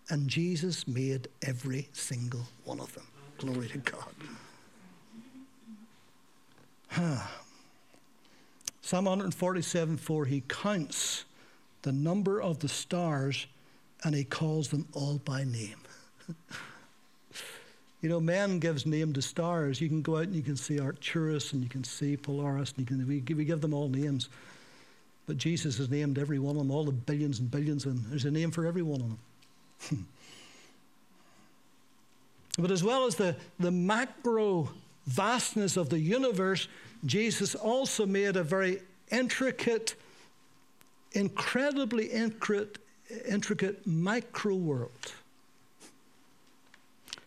And 0.10 0.28
Jesus 0.28 0.88
made 0.88 1.28
every 1.44 1.88
single 1.94 2.42
one 2.66 2.80
of 2.80 2.94
them. 2.94 3.06
Glory 3.38 3.68
to 3.70 3.78
God. 3.78 4.14
Huh. 6.90 7.26
Psalm 8.82 9.06
147 9.06 9.98
4, 9.98 10.26
he 10.26 10.44
counts 10.48 11.26
the 11.84 11.92
number 11.92 12.42
of 12.42 12.60
the 12.60 12.68
stars 12.68 13.48
and 14.04 14.14
he 14.14 14.24
calls 14.24 14.68
them 14.68 14.88
all 14.94 15.20
by 15.24 15.44
name. 15.44 15.80
You 18.04 18.10
know, 18.10 18.20
man 18.20 18.60
gives 18.60 18.86
name 18.86 19.14
to 19.14 19.22
stars. 19.22 19.80
You 19.80 19.88
can 19.88 20.02
go 20.02 20.18
out 20.18 20.24
and 20.24 20.36
you 20.36 20.42
can 20.42 20.58
see 20.58 20.78
Arcturus 20.78 21.54
and 21.54 21.64
you 21.64 21.70
can 21.70 21.86
see 21.86 22.18
Polaris, 22.18 22.74
and 22.76 22.80
you 22.80 22.86
can, 22.86 23.08
we, 23.08 23.22
we 23.34 23.46
give 23.46 23.62
them 23.62 23.74
all 23.74 23.88
names. 23.88 24.28
But 25.26 25.38
Jesus 25.38 25.78
has 25.78 25.90
named 25.90 26.20
every 26.20 26.38
one 26.38 26.58
of 26.58 26.64
them, 26.64 26.70
all 26.70 26.84
the 26.84 26.92
billions 26.92 27.40
and 27.40 27.50
billions, 27.50 27.86
and 27.86 28.04
there's 28.08 28.26
a 28.26 28.32
name 28.32 28.52
for 28.52 28.68
every 28.68 28.82
one 28.82 29.00
of 29.00 29.08
them. 29.90 30.08
but 32.60 32.72
as 32.72 32.84
well 32.84 33.06
as 33.06 33.16
the, 33.16 33.38
the 33.58 33.72
macro 33.72 34.70
vastness 35.08 35.78
of 35.78 35.88
the 35.88 36.00
universe, 36.00 36.68
Jesus 37.06 37.56
also 37.56 38.06
made 38.06 38.36
a 38.36 38.44
very 38.44 38.82
intricate, 39.12 39.96
incredibly 41.14 42.08
intricate, 42.08 42.80
intricate 43.26 43.88
micro 43.88 44.56
world. 44.56 45.14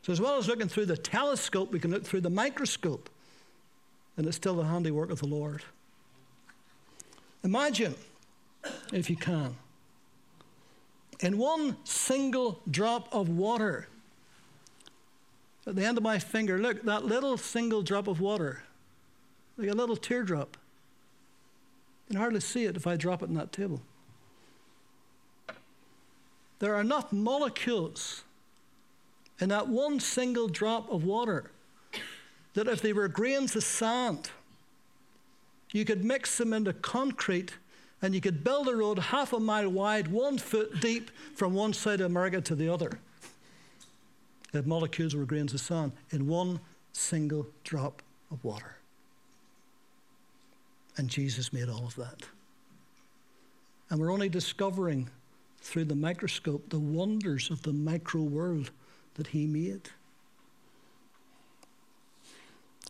So, 0.06 0.12
as 0.12 0.20
well 0.20 0.38
as 0.38 0.46
looking 0.46 0.68
through 0.68 0.86
the 0.86 0.96
telescope, 0.96 1.72
we 1.72 1.80
can 1.80 1.90
look 1.90 2.04
through 2.04 2.20
the 2.20 2.30
microscope, 2.30 3.10
and 4.16 4.24
it's 4.24 4.36
still 4.36 4.54
the 4.54 4.62
handiwork 4.62 5.10
of 5.10 5.18
the 5.18 5.26
Lord. 5.26 5.64
Imagine, 7.42 7.96
if 8.92 9.10
you 9.10 9.16
can, 9.16 9.56
in 11.18 11.38
one 11.38 11.76
single 11.82 12.60
drop 12.70 13.12
of 13.12 13.28
water, 13.28 13.88
at 15.66 15.74
the 15.74 15.84
end 15.84 15.98
of 15.98 16.04
my 16.04 16.20
finger, 16.20 16.56
look, 16.56 16.84
that 16.84 17.04
little 17.04 17.36
single 17.36 17.82
drop 17.82 18.06
of 18.06 18.20
water, 18.20 18.62
like 19.58 19.70
a 19.70 19.74
little 19.74 19.96
teardrop. 19.96 20.56
You 22.06 22.12
can 22.12 22.20
hardly 22.20 22.38
see 22.38 22.64
it 22.66 22.76
if 22.76 22.86
I 22.86 22.94
drop 22.94 23.24
it 23.24 23.28
on 23.28 23.34
that 23.34 23.50
table. 23.50 23.82
There 26.60 26.76
are 26.76 26.80
enough 26.80 27.12
molecules 27.12 28.22
in 29.40 29.48
that 29.50 29.68
one 29.68 30.00
single 30.00 30.48
drop 30.48 30.90
of 30.90 31.04
water 31.04 31.50
that 32.54 32.68
if 32.68 32.80
they 32.80 32.92
were 32.92 33.08
grains 33.08 33.54
of 33.54 33.62
sand, 33.62 34.30
you 35.72 35.84
could 35.84 36.04
mix 36.04 36.38
them 36.38 36.52
into 36.52 36.72
concrete 36.72 37.52
and 38.00 38.14
you 38.14 38.20
could 38.20 38.42
build 38.42 38.68
a 38.68 38.74
road 38.74 38.98
half 38.98 39.32
a 39.32 39.40
mile 39.40 39.68
wide, 39.68 40.08
one 40.08 40.38
foot 40.38 40.80
deep 40.80 41.10
from 41.34 41.54
one 41.54 41.72
side 41.72 42.00
of 42.00 42.06
America 42.06 42.40
to 42.40 42.54
the 42.54 42.68
other. 42.68 42.98
If 44.52 44.64
molecules 44.64 45.14
were 45.14 45.24
grains 45.24 45.52
of 45.52 45.60
sand 45.60 45.92
in 46.10 46.26
one 46.26 46.60
single 46.92 47.46
drop 47.62 48.02
of 48.30 48.42
water. 48.42 48.76
And 50.96 51.10
Jesus 51.10 51.52
made 51.52 51.68
all 51.68 51.84
of 51.84 51.94
that. 51.96 52.22
And 53.90 54.00
we're 54.00 54.12
only 54.12 54.30
discovering 54.30 55.10
through 55.60 55.84
the 55.84 55.94
microscope 55.94 56.70
the 56.70 56.78
wonders 56.78 57.50
of 57.50 57.62
the 57.62 57.72
micro 57.72 58.22
world 58.22 58.70
that 59.16 59.28
he 59.28 59.46
made. 59.46 59.90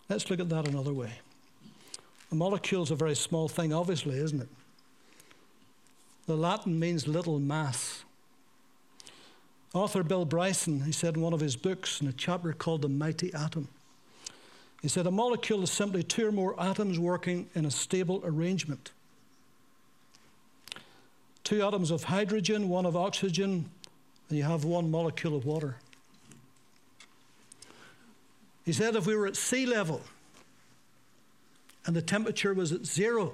Let's 0.09 0.31
look 0.31 0.41
at 0.41 0.49
that 0.51 0.69
another 0.69 0.93
way. 0.93 1.11
A 2.31 2.35
molecule 2.35 2.83
is 2.83 2.91
a 2.91 2.97
very 2.97 3.17
small 3.17 3.49
thing, 3.49 3.73
obviously, 3.73 4.17
isn't 4.19 4.43
it? 4.43 4.49
The 6.27 6.37
Latin 6.37 6.79
means 6.79 7.07
little 7.07 7.39
mass. 7.39 8.05
Author 9.75 10.03
Bill 10.03 10.25
Bryson, 10.25 10.81
he 10.83 10.93
said 10.93 11.17
in 11.17 11.23
one 11.23 11.33
of 11.33 11.41
his 11.41 11.55
books, 11.55 12.01
in 12.01 12.09
a 12.09 12.13
chapter 12.13 12.53
called 12.53 12.83
The 12.83 12.89
Mighty 12.89 13.33
Atom, 13.35 13.69
he 14.83 14.89
said, 14.89 15.07
A 15.07 15.11
molecule 15.11 15.63
is 15.63 15.71
simply 15.71 16.03
two 16.03 16.29
or 16.29 16.33
more 16.33 16.61
atoms 16.61 16.99
working 16.99 17.49
in 17.55 17.65
a 17.65 17.71
stable 17.71 18.23
arrangement. 18.25 18.93
Two 21.45 21.63
atoms 21.63 21.91
of 21.91 22.05
hydrogen, 22.05 22.69
one 22.69 22.87
of 22.87 22.97
oxygen, 22.97 23.71
and 24.29 24.39
you 24.39 24.45
have 24.45 24.65
one 24.65 24.91
molecule 24.91 25.37
of 25.37 25.45
water. 25.45 25.77
He 28.67 28.73
said 28.73 28.97
if 28.97 29.07
we 29.07 29.15
were 29.15 29.29
at 29.29 29.37
sea 29.37 29.65
level 29.65 30.03
and 31.87 31.95
the 31.95 32.03
temperature 32.03 32.53
was 32.53 32.73
at 32.73 32.85
zero, 32.85 33.33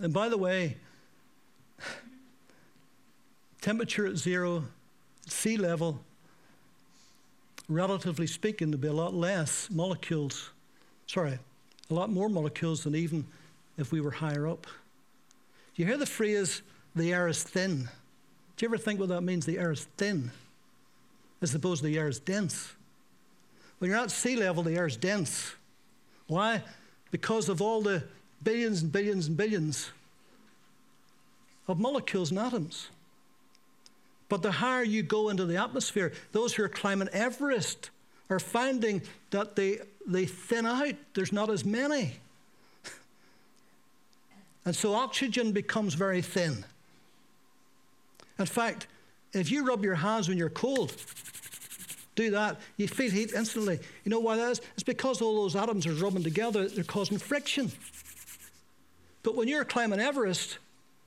and 0.00 0.10
by 0.10 0.30
the 0.30 0.38
way, 0.38 0.78
temperature 3.60 4.06
at 4.06 4.16
zero, 4.16 4.64
sea 5.26 5.58
level, 5.58 6.00
relatively 7.68 8.26
speaking, 8.26 8.70
there'd 8.70 8.80
be 8.80 8.88
a 8.88 8.92
lot 8.94 9.12
less 9.12 9.68
molecules, 9.70 10.48
sorry, 11.06 11.38
a 11.90 11.94
lot 11.94 12.08
more 12.08 12.30
molecules 12.30 12.84
than 12.84 12.94
even 12.94 13.26
if 13.76 13.92
we 13.92 14.00
were 14.00 14.12
higher 14.12 14.48
up. 14.48 14.62
Do 14.62 15.82
you 15.82 15.84
hear 15.84 15.98
the 15.98 16.06
phrase, 16.06 16.62
the 16.96 17.12
air 17.12 17.28
is 17.28 17.42
thin? 17.42 17.90
Do 18.56 18.64
you 18.64 18.68
ever 18.68 18.78
think 18.78 18.98
what 18.98 19.10
that 19.10 19.20
means, 19.20 19.44
the 19.44 19.58
air 19.58 19.72
is 19.72 19.84
thin? 19.98 20.30
As 21.40 21.54
opposed 21.54 21.82
to 21.82 21.88
the 21.88 21.98
air 21.98 22.08
is 22.08 22.18
dense. 22.18 22.72
When 23.78 23.90
you're 23.90 24.00
at 24.00 24.10
sea 24.10 24.36
level, 24.36 24.62
the 24.62 24.74
air 24.74 24.86
is 24.86 24.96
dense. 24.96 25.54
Why? 26.26 26.62
Because 27.10 27.48
of 27.48 27.62
all 27.62 27.80
the 27.80 28.02
billions 28.42 28.82
and 28.82 28.92
billions 28.92 29.28
and 29.28 29.36
billions 29.36 29.90
of 31.66 31.78
molecules 31.78 32.30
and 32.30 32.38
atoms. 32.38 32.88
But 34.28 34.42
the 34.42 34.52
higher 34.52 34.82
you 34.82 35.02
go 35.02 35.28
into 35.28 35.46
the 35.46 35.56
atmosphere, 35.56 36.12
those 36.32 36.54
who 36.54 36.64
are 36.64 36.68
climbing 36.68 37.08
Everest 37.08 37.90
are 38.30 38.40
finding 38.40 39.02
that 39.30 39.56
they, 39.56 39.78
they 40.06 40.26
thin 40.26 40.66
out. 40.66 40.94
There's 41.14 41.32
not 41.32 41.48
as 41.48 41.64
many. 41.64 42.16
And 44.64 44.76
so 44.76 44.92
oxygen 44.92 45.52
becomes 45.52 45.94
very 45.94 46.20
thin. 46.20 46.64
In 48.38 48.44
fact, 48.44 48.86
if 49.32 49.50
you 49.50 49.66
rub 49.66 49.84
your 49.84 49.94
hands 49.94 50.28
when 50.28 50.38
you're 50.38 50.50
cold, 50.50 50.94
do 52.14 52.30
that, 52.30 52.58
you 52.76 52.88
feel 52.88 53.10
heat 53.10 53.32
instantly. 53.32 53.78
You 54.04 54.10
know 54.10 54.20
why 54.20 54.36
that 54.36 54.50
is? 54.50 54.60
It's 54.74 54.82
because 54.82 55.22
all 55.22 55.42
those 55.42 55.54
atoms 55.54 55.86
are 55.86 55.92
rubbing 55.92 56.24
together, 56.24 56.68
they're 56.68 56.84
causing 56.84 57.18
friction. 57.18 57.70
But 59.22 59.36
when 59.36 59.48
you're 59.48 59.64
climbing 59.64 60.00
Everest, 60.00 60.58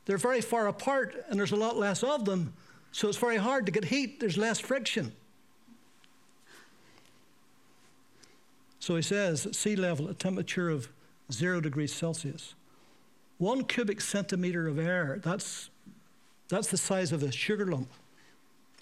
they're 0.05 0.17
very 0.17 0.41
far 0.41 0.67
apart 0.67 1.25
and 1.29 1.39
there's 1.39 1.51
a 1.51 1.57
lot 1.57 1.77
less 1.77 2.03
of 2.03 2.25
them, 2.25 2.53
so 2.91 3.09
it's 3.09 3.17
very 3.17 3.37
hard 3.37 3.65
to 3.65 3.71
get 3.71 3.85
heat, 3.85 4.19
there's 4.19 4.37
less 4.37 4.59
friction. 4.59 5.11
So 8.79 8.95
he 8.95 9.01
says 9.01 9.45
at 9.45 9.55
sea 9.55 9.75
level, 9.75 10.07
a 10.07 10.13
temperature 10.13 10.69
of 10.69 10.89
zero 11.31 11.61
degrees 11.61 11.93
Celsius, 11.93 12.55
one 13.37 13.63
cubic 13.63 14.01
centimeter 14.01 14.67
of 14.67 14.79
air, 14.79 15.19
that's, 15.23 15.69
that's 16.47 16.67
the 16.67 16.77
size 16.77 17.11
of 17.11 17.23
a 17.23 17.31
sugar 17.31 17.65
lump 17.65 17.89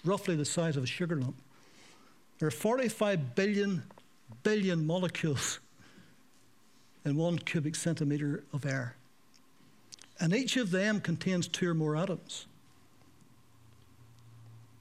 roughly 0.04 0.36
the 0.36 0.44
size 0.44 0.76
of 0.76 0.84
a 0.84 0.86
sugar 0.86 1.16
lump. 1.16 1.36
There 2.38 2.48
are 2.48 2.52
45 2.52 3.34
billion, 3.34 3.82
billion 4.42 4.86
molecules 4.86 5.60
in 7.04 7.16
one 7.16 7.38
cubic 7.38 7.74
centimeter 7.74 8.44
of 8.52 8.64
air. 8.64 8.96
And 10.18 10.34
each 10.34 10.56
of 10.56 10.70
them 10.70 11.00
contains 11.00 11.48
two 11.48 11.70
or 11.70 11.74
more 11.74 11.96
atoms. 11.96 12.46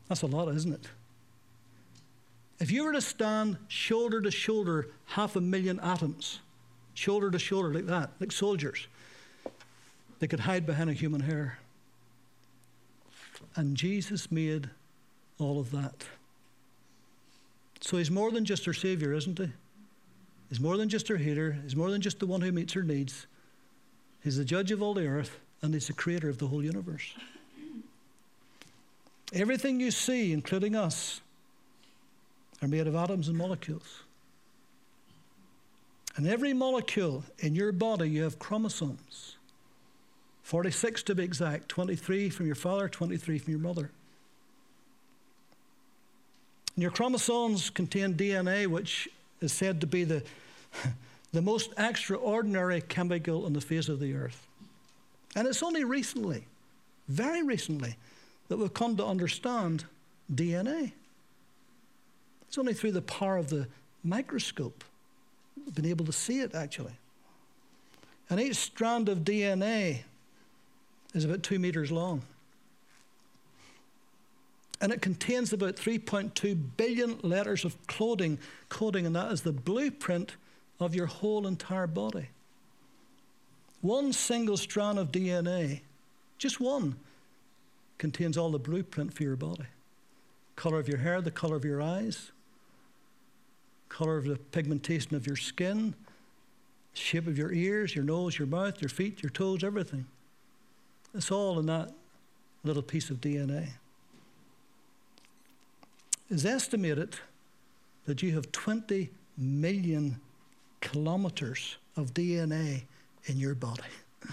That's 0.08 0.22
a 0.22 0.28
lot, 0.28 0.54
isn't 0.54 0.74
it? 0.74 0.88
If 2.60 2.72
you 2.72 2.84
were 2.84 2.92
to 2.92 3.02
stand 3.02 3.58
shoulder 3.70 4.22
to 4.22 4.32
shoulder, 4.32 4.88
half 5.06 5.36
a 5.36 5.42
million 5.42 5.80
atoms, 5.80 6.40
shoulder 6.94 7.32
to 7.32 7.40
shoulder, 7.40 7.74
like 7.74 7.86
that, 7.86 8.12
like 8.20 8.34
soldiers, 8.34 8.88
they 10.20 10.28
could 10.28 10.42
hide 10.42 10.66
behind 10.66 10.90
a 10.90 10.94
human 10.94 11.22
hair. 11.22 11.60
And 13.56 13.78
Jesus 13.78 14.30
made 14.32 14.70
all 15.40 15.60
of 15.60 15.72
that. 15.72 16.06
So 17.82 17.98
he's 17.98 18.12
more 18.12 18.32
than 18.32 18.46
just 18.46 18.68
our 18.68 18.74
Savior, 18.74 19.14
isn't 19.14 19.40
he? 19.40 19.50
He's 20.50 20.60
more 20.60 20.78
than 20.78 20.90
just 20.90 21.10
our 21.10 21.18
healer. 21.18 21.54
He's 21.64 21.76
more 21.76 21.90
than 21.92 22.02
just 22.02 22.20
the 22.20 22.26
one 22.28 22.42
who 22.42 22.52
meets 22.52 22.76
our 22.76 22.84
needs. 22.84 23.26
He's 24.24 24.38
the 24.38 24.46
judge 24.46 24.72
of 24.72 24.82
all 24.82 24.94
the 24.94 25.08
earth, 25.08 25.40
and 25.62 25.74
he's 25.74 25.88
the 25.88 25.94
creator 25.94 26.30
of 26.30 26.40
the 26.40 26.48
whole 26.48 26.64
universe. 26.64 27.14
Everything 29.32 29.80
you 29.80 29.92
see, 29.92 30.34
including 30.34 30.76
us, 30.76 31.22
are 32.62 32.68
made 32.68 32.88
of 32.88 32.96
atoms 32.96 33.28
and 33.28 33.38
molecules. 33.38 34.02
And 36.16 36.28
every 36.28 36.54
molecule 36.54 37.24
in 37.38 37.56
your 37.56 37.72
body, 37.72 38.10
you 38.10 38.24
have 38.24 38.40
chromosomes. 38.40 39.38
46 40.44 41.04
to 41.04 41.16
be 41.16 41.24
exact, 41.24 41.70
23 41.70 42.30
from 42.30 42.48
your 42.48 42.56
father, 42.56 42.90
23 42.90 43.38
from 43.38 43.52
your 43.52 43.62
mother. 43.62 43.92
And 46.80 46.82
your 46.82 46.92
chromosomes 46.92 47.70
contain 47.70 48.14
DNA, 48.14 48.66
which 48.66 49.10
is 49.42 49.52
said 49.52 49.82
to 49.82 49.86
be 49.86 50.06
the, 50.06 50.24
the 51.34 51.42
most 51.42 51.72
extraordinary 51.78 52.80
chemical 52.80 53.46
on 53.46 53.52
the 53.52 53.60
face 53.60 53.90
of 53.90 54.00
the 54.00 54.14
earth. 54.14 54.48
And 55.36 55.46
it's 55.46 55.62
only 55.62 55.84
recently, 55.84 56.46
very 57.10 57.44
recently, 57.44 57.98
that 58.48 58.56
we've 58.56 58.74
come 58.74 58.96
to 58.96 59.06
understand 59.06 59.84
DNA. 60.34 60.94
It's 62.48 62.58
only 62.58 62.74
through 62.74 62.94
the 62.94 63.02
power 63.02 63.36
of 63.36 63.50
the 63.50 63.68
microscope 64.02 64.86
we've 65.58 65.76
been 65.76 65.86
able 65.86 66.06
to 66.06 66.14
see 66.14 66.40
it 66.40 66.56
actually. 66.56 66.94
And 68.30 68.40
each 68.40 68.56
strand 68.56 69.10
of 69.10 69.26
DNA 69.26 70.04
is 71.14 71.26
about 71.26 71.44
two 71.44 71.60
meters 71.60 71.92
long. 71.92 72.22
And 74.82 74.92
it 74.92 75.02
contains 75.02 75.52
about 75.52 75.76
3.2 75.76 76.58
billion 76.78 77.20
letters 77.22 77.66
of 77.66 77.76
coding, 77.88 78.40
coding, 78.70 79.06
and 79.06 79.16
that 79.16 79.32
is 79.32 79.42
the 79.42 79.52
blueprint 79.52 80.36
of 80.80 80.96
your 80.96 81.08
whole 81.08 81.46
entire 81.46 81.88
body. 81.88 82.30
One 83.82 84.14
single 84.14 84.58
strand 84.58 84.98
of 85.00 85.12
DNA, 85.12 85.82
just 86.38 86.60
one, 86.60 86.96
contains 87.98 88.38
all 88.38 88.52
the 88.52 88.60
blueprint 88.60 89.14
for 89.14 89.24
your 89.24 89.36
body. 89.36 89.66
Color 90.56 90.80
of 90.80 90.88
your 90.88 90.98
hair, 90.98 91.22
the 91.22 91.32
color 91.32 91.56
of 91.56 91.66
your 91.66 91.82
eyes, 91.82 92.32
color 93.90 94.18
of 94.18 94.26
the 94.26 94.38
pigmentation 94.38 95.16
of 95.16 95.28
your 95.28 95.36
skin, 95.36 95.94
shape 96.94 97.28
of 97.28 97.38
your 97.38 97.52
ears, 97.52 97.96
your 97.96 98.04
nose, 98.04 98.38
your 98.38 98.48
mouth, 98.48 98.82
your 98.82 98.90
feet, 98.90 99.22
your 99.22 99.30
toes, 99.30 99.64
everything. 99.64 100.06
It's 101.14 101.32
all 101.32 101.60
in 101.60 101.66
that 101.68 101.92
little 102.64 102.84
piece 102.84 103.10
of 103.10 103.18
DNA. 103.22 103.70
It's 106.30 106.46
estimated 106.46 107.16
that 108.06 108.22
you 108.22 108.34
have 108.34 108.52
20 108.52 109.10
million 109.38 110.20
kilometers 110.82 111.78
of 111.98 112.14
DNA 112.14 112.84
in 113.26 113.38
your 113.38 113.56
body. 113.56 113.82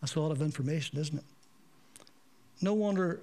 That's 0.00 0.14
a 0.14 0.20
lot 0.20 0.30
of 0.30 0.40
information, 0.40 0.98
isn't 0.98 1.18
it? 1.18 1.24
No 2.62 2.74
wonder 2.74 3.20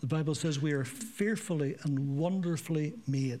the 0.00 0.06
Bible 0.06 0.34
says 0.34 0.60
we 0.60 0.72
are 0.72 0.84
fearfully 0.84 1.76
and 1.82 2.18
wonderfully 2.18 2.92
made. 3.06 3.40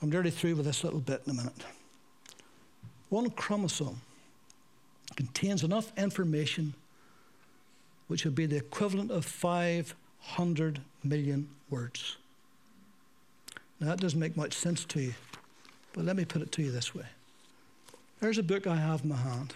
I'm 0.00 0.10
nearly 0.10 0.30
through 0.30 0.54
with 0.54 0.66
this 0.66 0.84
little 0.84 1.00
bit 1.00 1.22
in 1.26 1.32
a 1.32 1.34
minute. 1.34 1.64
One 3.08 3.30
chromosome 3.30 4.00
contains 5.16 5.64
enough 5.64 5.90
information 5.98 6.74
which 8.08 8.24
would 8.24 8.34
be 8.34 8.46
the 8.46 8.56
equivalent 8.56 9.10
of 9.10 9.24
500 9.24 10.80
million 11.04 11.48
words. 11.70 12.16
Now, 13.80 13.88
that 13.88 14.00
doesn't 14.00 14.18
make 14.18 14.36
much 14.36 14.54
sense 14.54 14.84
to 14.86 15.00
you, 15.00 15.14
but 15.92 16.04
let 16.04 16.16
me 16.16 16.24
put 16.24 16.42
it 16.42 16.50
to 16.52 16.62
you 16.62 16.72
this 16.72 16.94
way. 16.94 17.04
There's 18.20 18.38
a 18.38 18.42
book 18.42 18.66
I 18.66 18.76
have 18.76 19.02
in 19.02 19.10
my 19.10 19.16
hand. 19.16 19.54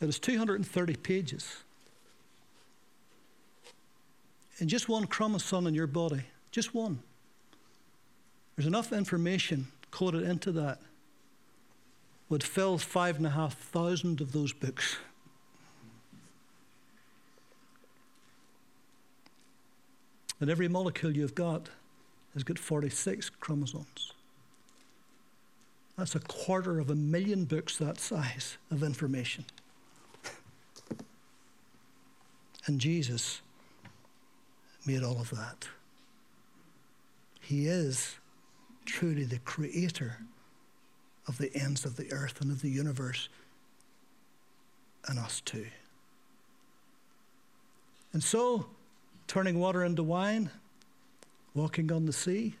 It 0.00 0.08
is 0.08 0.18
230 0.18 0.96
pages. 0.96 1.56
And 4.58 4.68
just 4.68 4.88
one 4.88 5.06
chromosome 5.06 5.66
in 5.66 5.74
your 5.74 5.86
body, 5.86 6.22
just 6.50 6.74
one. 6.74 7.00
There's 8.56 8.66
enough 8.66 8.92
information 8.92 9.66
coded 9.90 10.22
into 10.22 10.52
that 10.52 10.78
would 12.28 12.42
fill 12.42 12.78
five 12.78 13.16
and 13.16 13.26
a 13.26 13.30
half 13.30 13.56
thousand 13.56 14.20
of 14.20 14.32
those 14.32 14.52
books. 14.52 14.96
And 20.40 20.50
every 20.50 20.68
molecule 20.68 21.16
you've 21.16 21.34
got 21.34 21.70
has 22.34 22.44
got 22.44 22.58
46 22.58 23.30
chromosomes. 23.40 24.12
That's 25.96 26.14
a 26.14 26.20
quarter 26.20 26.78
of 26.78 26.90
a 26.90 26.94
million 26.94 27.46
books 27.46 27.78
that 27.78 27.98
size 27.98 28.58
of 28.70 28.82
information. 28.82 29.46
and 32.66 32.78
Jesus 32.78 33.40
made 34.84 35.02
all 35.02 35.18
of 35.18 35.30
that. 35.30 35.68
He 37.40 37.66
is 37.66 38.16
truly 38.84 39.24
the 39.24 39.38
creator 39.38 40.18
of 41.26 41.38
the 41.38 41.50
ends 41.54 41.84
of 41.84 41.96
the 41.96 42.12
earth 42.12 42.40
and 42.40 42.50
of 42.50 42.60
the 42.60 42.70
universe, 42.70 43.28
and 45.08 45.18
us 45.18 45.40
too. 45.40 45.66
And 48.12 48.22
so, 48.22 48.66
turning 49.26 49.58
water 49.58 49.84
into 49.84 50.02
wine, 50.02 50.50
walking 51.54 51.90
on 51.90 52.06
the 52.06 52.12
sea, 52.12 52.54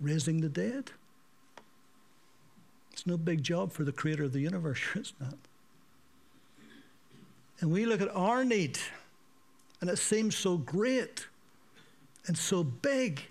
raising 0.00 0.40
the 0.40 0.48
dead. 0.48 0.90
It's 2.92 3.06
no 3.06 3.16
big 3.16 3.42
job 3.42 3.72
for 3.72 3.84
the 3.84 3.92
creator 3.92 4.24
of 4.24 4.32
the 4.32 4.40
universe, 4.40 4.80
it's 4.94 5.12
not. 5.20 5.34
And 7.60 7.72
we 7.72 7.86
look 7.86 8.00
at 8.00 8.14
our 8.14 8.44
need, 8.44 8.78
and 9.80 9.90
it 9.90 9.98
seems 9.98 10.36
so 10.36 10.56
great 10.56 11.26
and 12.26 12.36
so 12.36 12.62
big 12.62 13.22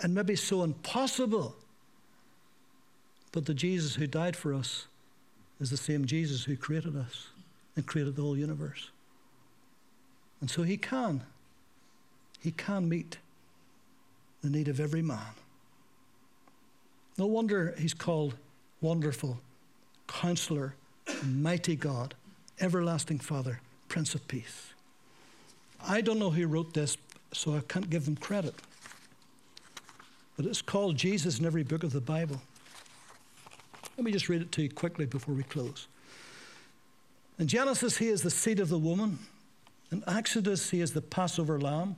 and 0.00 0.14
maybe 0.14 0.36
so 0.36 0.62
impossible. 0.62 1.54
But 3.32 3.46
the 3.46 3.54
Jesus 3.54 3.94
who 3.94 4.06
died 4.06 4.36
for 4.36 4.54
us 4.54 4.86
is 5.60 5.70
the 5.70 5.76
same 5.76 6.04
Jesus 6.06 6.44
who 6.44 6.56
created 6.56 6.96
us 6.96 7.28
and 7.76 7.86
created 7.86 8.16
the 8.16 8.22
whole 8.22 8.36
universe. 8.36 8.90
And 10.40 10.50
so 10.50 10.62
he 10.62 10.76
can. 10.76 11.22
He 12.42 12.50
can 12.50 12.88
meet 12.88 13.18
the 14.42 14.50
need 14.50 14.68
of 14.68 14.80
every 14.80 15.02
man. 15.02 15.34
No 17.16 17.26
wonder 17.26 17.74
he's 17.78 17.94
called 17.94 18.34
Wonderful, 18.80 19.38
Counselor, 20.08 20.74
Mighty 21.24 21.76
God, 21.76 22.14
Everlasting 22.60 23.20
Father, 23.20 23.60
Prince 23.88 24.14
of 24.14 24.26
Peace. 24.26 24.72
I 25.86 26.00
don't 26.00 26.18
know 26.18 26.30
who 26.30 26.46
wrote 26.46 26.74
this, 26.74 26.96
so 27.32 27.54
I 27.54 27.60
can't 27.60 27.88
give 27.88 28.08
him 28.08 28.16
credit. 28.16 28.54
But 30.36 30.46
it's 30.46 30.62
called 30.62 30.96
Jesus 30.96 31.38
in 31.38 31.46
every 31.46 31.62
book 31.62 31.84
of 31.84 31.92
the 31.92 32.00
Bible. 32.00 32.40
Let 33.96 34.04
me 34.04 34.10
just 34.10 34.28
read 34.28 34.42
it 34.42 34.50
to 34.52 34.62
you 34.62 34.70
quickly 34.70 35.06
before 35.06 35.34
we 35.34 35.42
close. 35.44 35.86
In 37.38 37.46
Genesis, 37.46 37.98
he 37.98 38.08
is 38.08 38.22
the 38.22 38.30
seed 38.30 38.58
of 38.58 38.68
the 38.68 38.78
woman. 38.78 39.18
In 39.90 40.02
Exodus, 40.06 40.70
he 40.70 40.80
is 40.80 40.92
the 40.92 41.02
Passover 41.02 41.60
lamb. 41.60 41.96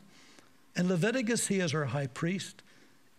In 0.76 0.88
Leviticus, 0.88 1.46
he 1.48 1.60
is 1.60 1.74
our 1.74 1.84
high 1.84 2.08
priest. 2.08 2.62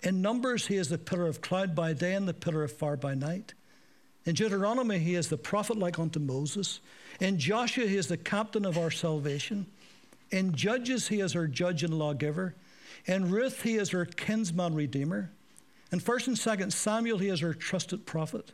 In 0.01 0.21
Numbers, 0.21 0.67
he 0.67 0.75
is 0.75 0.89
the 0.89 0.97
pillar 0.97 1.27
of 1.27 1.41
cloud 1.41 1.73
by 1.73 1.93
day 1.93 2.13
and 2.13 2.27
the 2.27 2.33
pillar 2.33 2.63
of 2.63 2.71
fire 2.71 2.97
by 2.97 3.15
night. 3.15 3.53
In 4.25 4.33
Deuteronomy, 4.33 4.99
he 4.99 5.15
is 5.15 5.29
the 5.29 5.37
prophet 5.37 5.77
like 5.77 5.99
unto 5.99 6.19
Moses. 6.19 6.79
In 7.19 7.37
Joshua, 7.37 7.87
he 7.87 7.97
is 7.97 8.07
the 8.07 8.17
captain 8.17 8.65
of 8.65 8.77
our 8.77 8.91
salvation. 8.91 9.67
In 10.31 10.53
Judges, 10.53 11.07
he 11.07 11.21
is 11.21 11.35
our 11.35 11.47
judge 11.47 11.83
and 11.83 11.93
lawgiver. 11.97 12.55
In 13.05 13.29
Ruth, 13.29 13.61
he 13.61 13.75
is 13.75 13.93
our 13.93 14.05
kinsman 14.05 14.73
redeemer. 14.73 15.29
In 15.91 15.99
1st 15.99 16.27
and 16.27 16.35
2nd 16.35 16.71
Samuel, 16.73 17.19
he 17.19 17.29
is 17.29 17.43
our 17.43 17.53
trusted 17.53 18.05
prophet. 18.05 18.51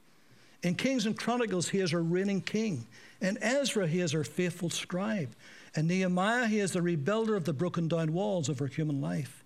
In 0.64 0.76
Kings 0.76 1.06
and 1.06 1.18
Chronicles, 1.18 1.70
he 1.70 1.80
is 1.80 1.94
our 1.94 2.02
reigning 2.02 2.42
king. 2.42 2.86
In 3.22 3.42
Ezra, 3.42 3.88
he 3.88 4.02
is 4.02 4.14
our 4.14 4.24
faithful 4.24 4.70
scribe. 4.70 5.34
In 5.76 5.88
Nehemiah, 5.88 6.48
he 6.48 6.60
is 6.60 6.74
the 6.74 6.82
rebuilder 6.82 7.36
of 7.36 7.46
the 7.46 7.54
broken 7.54 7.88
down 7.88 8.14
walls 8.14 8.50
of 8.50 8.62
our 8.62 8.68
human 8.68 9.00
life. 9.00 9.44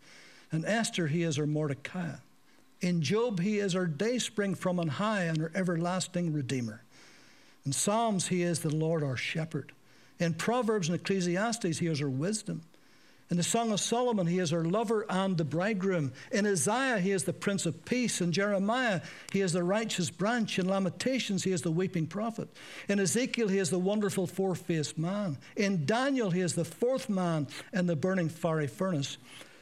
In 0.52 0.66
Esther, 0.66 1.08
he 1.08 1.24
is 1.24 1.38
our 1.38 1.46
Mordecai. 1.46 2.16
In 2.82 3.02
Job, 3.02 3.40
he 3.40 3.60
is 3.60 3.76
our 3.76 3.86
dayspring 3.86 4.56
from 4.56 4.80
on 4.80 4.88
high 4.88 5.24
and 5.24 5.42
our 5.42 5.52
everlasting 5.54 6.34
redeemer. 6.34 6.82
In 7.66 7.72
Psalms, 7.72 8.28
he 8.28 8.44
is 8.44 8.60
the 8.60 8.76
Lord 8.76 9.04
our 9.04 9.18
shepherd. 9.18 9.72
In 10.20 10.34
Proverbs 10.34 10.88
and 10.90 11.00
Ecclesiastes, 11.00 11.80
he 11.80 11.88
is 11.88 12.02
our 12.02 12.10
wisdom. 12.10 12.64
In 13.32 13.38
the 13.38 13.44
Song 13.44 13.72
of 13.72 13.80
Solomon, 13.80 14.28
he 14.28 14.38
is 14.38 14.54
our 14.54 14.64
lover 14.64 15.04
and 15.10 15.36
the 15.36 15.44
bridegroom. 15.44 16.14
In 16.32 16.46
Isaiah, 16.46 17.00
he 17.00 17.10
is 17.10 17.24
the 17.24 17.34
Prince 17.34 17.66
of 17.66 17.84
Peace. 17.84 18.22
In 18.22 18.32
Jeremiah, 18.32 19.02
he 19.34 19.42
is 19.42 19.54
the 19.54 19.64
righteous 19.64 20.12
branch. 20.12 20.60
In 20.60 20.70
Lamentations, 20.70 21.44
he 21.44 21.52
is 21.52 21.64
the 21.64 21.72
weeping 21.72 22.06
prophet. 22.06 22.50
In 22.88 23.00
Ezekiel, 23.00 23.48
he 23.48 23.58
is 23.58 23.72
the 23.72 23.80
wonderful 23.80 24.28
four 24.28 24.54
faced 24.54 25.00
man. 25.00 25.40
In 25.56 25.88
Daniel, 25.88 26.30
he 26.30 26.42
is 26.42 26.54
the 26.54 26.66
fourth 26.66 27.10
man 27.10 27.48
in 27.74 27.88
the 27.88 27.96
burning 27.96 28.30
fiery 28.30 28.68
furnace. 28.68 29.18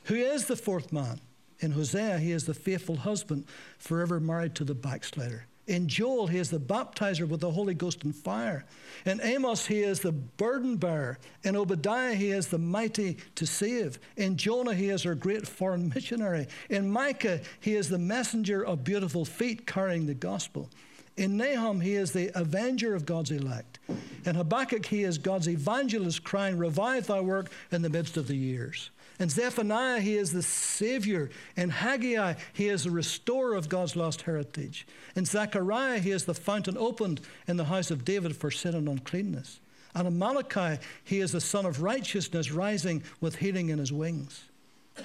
Who 0.05 0.15
is 0.15 0.45
the 0.45 0.57
fourth 0.57 0.91
man? 0.91 1.21
In 1.59 1.71
Hosea, 1.71 2.19
he 2.19 2.33
is 2.33 2.45
the 2.45 2.53
faithful 2.53 2.97
husband, 2.97 3.45
forever 3.77 4.19
married 4.19 4.55
to 4.55 4.65
the 4.65 4.75
backslider. 4.75 5.45
In 5.65 5.87
Joel, 5.87 6.27
he 6.27 6.39
is 6.39 6.49
the 6.49 6.59
baptizer 6.59 7.27
with 7.27 7.39
the 7.39 7.51
Holy 7.51 7.73
Ghost 7.73 8.03
and 8.03 8.13
fire. 8.13 8.65
In 9.05 9.21
Amos, 9.21 9.65
he 9.65 9.79
is 9.79 10.01
the 10.01 10.11
burden 10.11 10.75
bearer. 10.75 11.19
In 11.43 11.55
Obadiah, 11.55 12.15
he 12.15 12.31
is 12.31 12.47
the 12.47 12.57
mighty 12.57 13.17
to 13.35 13.45
save. 13.45 13.97
In 14.17 14.35
Jonah, 14.35 14.73
he 14.73 14.89
is 14.89 15.05
our 15.05 15.15
great 15.15 15.47
foreign 15.47 15.89
missionary. 15.95 16.47
In 16.69 16.91
Micah, 16.91 17.39
he 17.61 17.75
is 17.75 17.87
the 17.87 17.97
messenger 17.97 18.65
of 18.65 18.83
beautiful 18.83 19.23
feet 19.23 19.65
carrying 19.65 20.05
the 20.05 20.13
gospel. 20.13 20.69
In 21.15 21.37
Nahum, 21.37 21.79
he 21.79 21.93
is 21.93 22.11
the 22.11 22.31
avenger 22.37 22.93
of 22.93 23.05
God's 23.05 23.31
elect. 23.31 23.79
In 24.25 24.35
Habakkuk, 24.35 24.85
he 24.85 25.03
is 25.03 25.17
God's 25.17 25.47
evangelist 25.47 26.23
crying, 26.23 26.57
Revive 26.57 27.07
thy 27.07 27.21
work 27.21 27.51
in 27.71 27.83
the 27.83 27.89
midst 27.89 28.17
of 28.17 28.27
the 28.27 28.35
years. 28.35 28.89
In 29.19 29.29
Zephaniah, 29.29 29.99
he 29.99 30.15
is 30.17 30.33
the 30.33 30.41
Savior. 30.41 31.29
And 31.55 31.71
Haggai, 31.71 32.33
he 32.53 32.67
is 32.67 32.83
the 32.83 32.91
restorer 32.91 33.55
of 33.55 33.69
God's 33.69 33.95
lost 33.95 34.23
heritage. 34.23 34.87
And 35.15 35.27
Zechariah, 35.27 35.99
he 35.99 36.11
is 36.11 36.25
the 36.25 36.33
fountain 36.33 36.77
opened 36.77 37.21
in 37.47 37.57
the 37.57 37.65
house 37.65 37.91
of 37.91 38.05
David 38.05 38.35
for 38.35 38.51
sin 38.51 38.75
and 38.75 38.89
uncleanness. 38.89 39.59
And 39.95 40.07
in 40.07 40.17
Malachi, 40.17 40.81
he 41.03 41.19
is 41.19 41.31
the 41.31 41.41
Sun 41.41 41.65
of 41.65 41.81
righteousness 41.81 42.51
rising 42.51 43.03
with 43.21 43.35
healing 43.35 43.69
in 43.69 43.77
his 43.77 43.91
wings. 43.91 44.45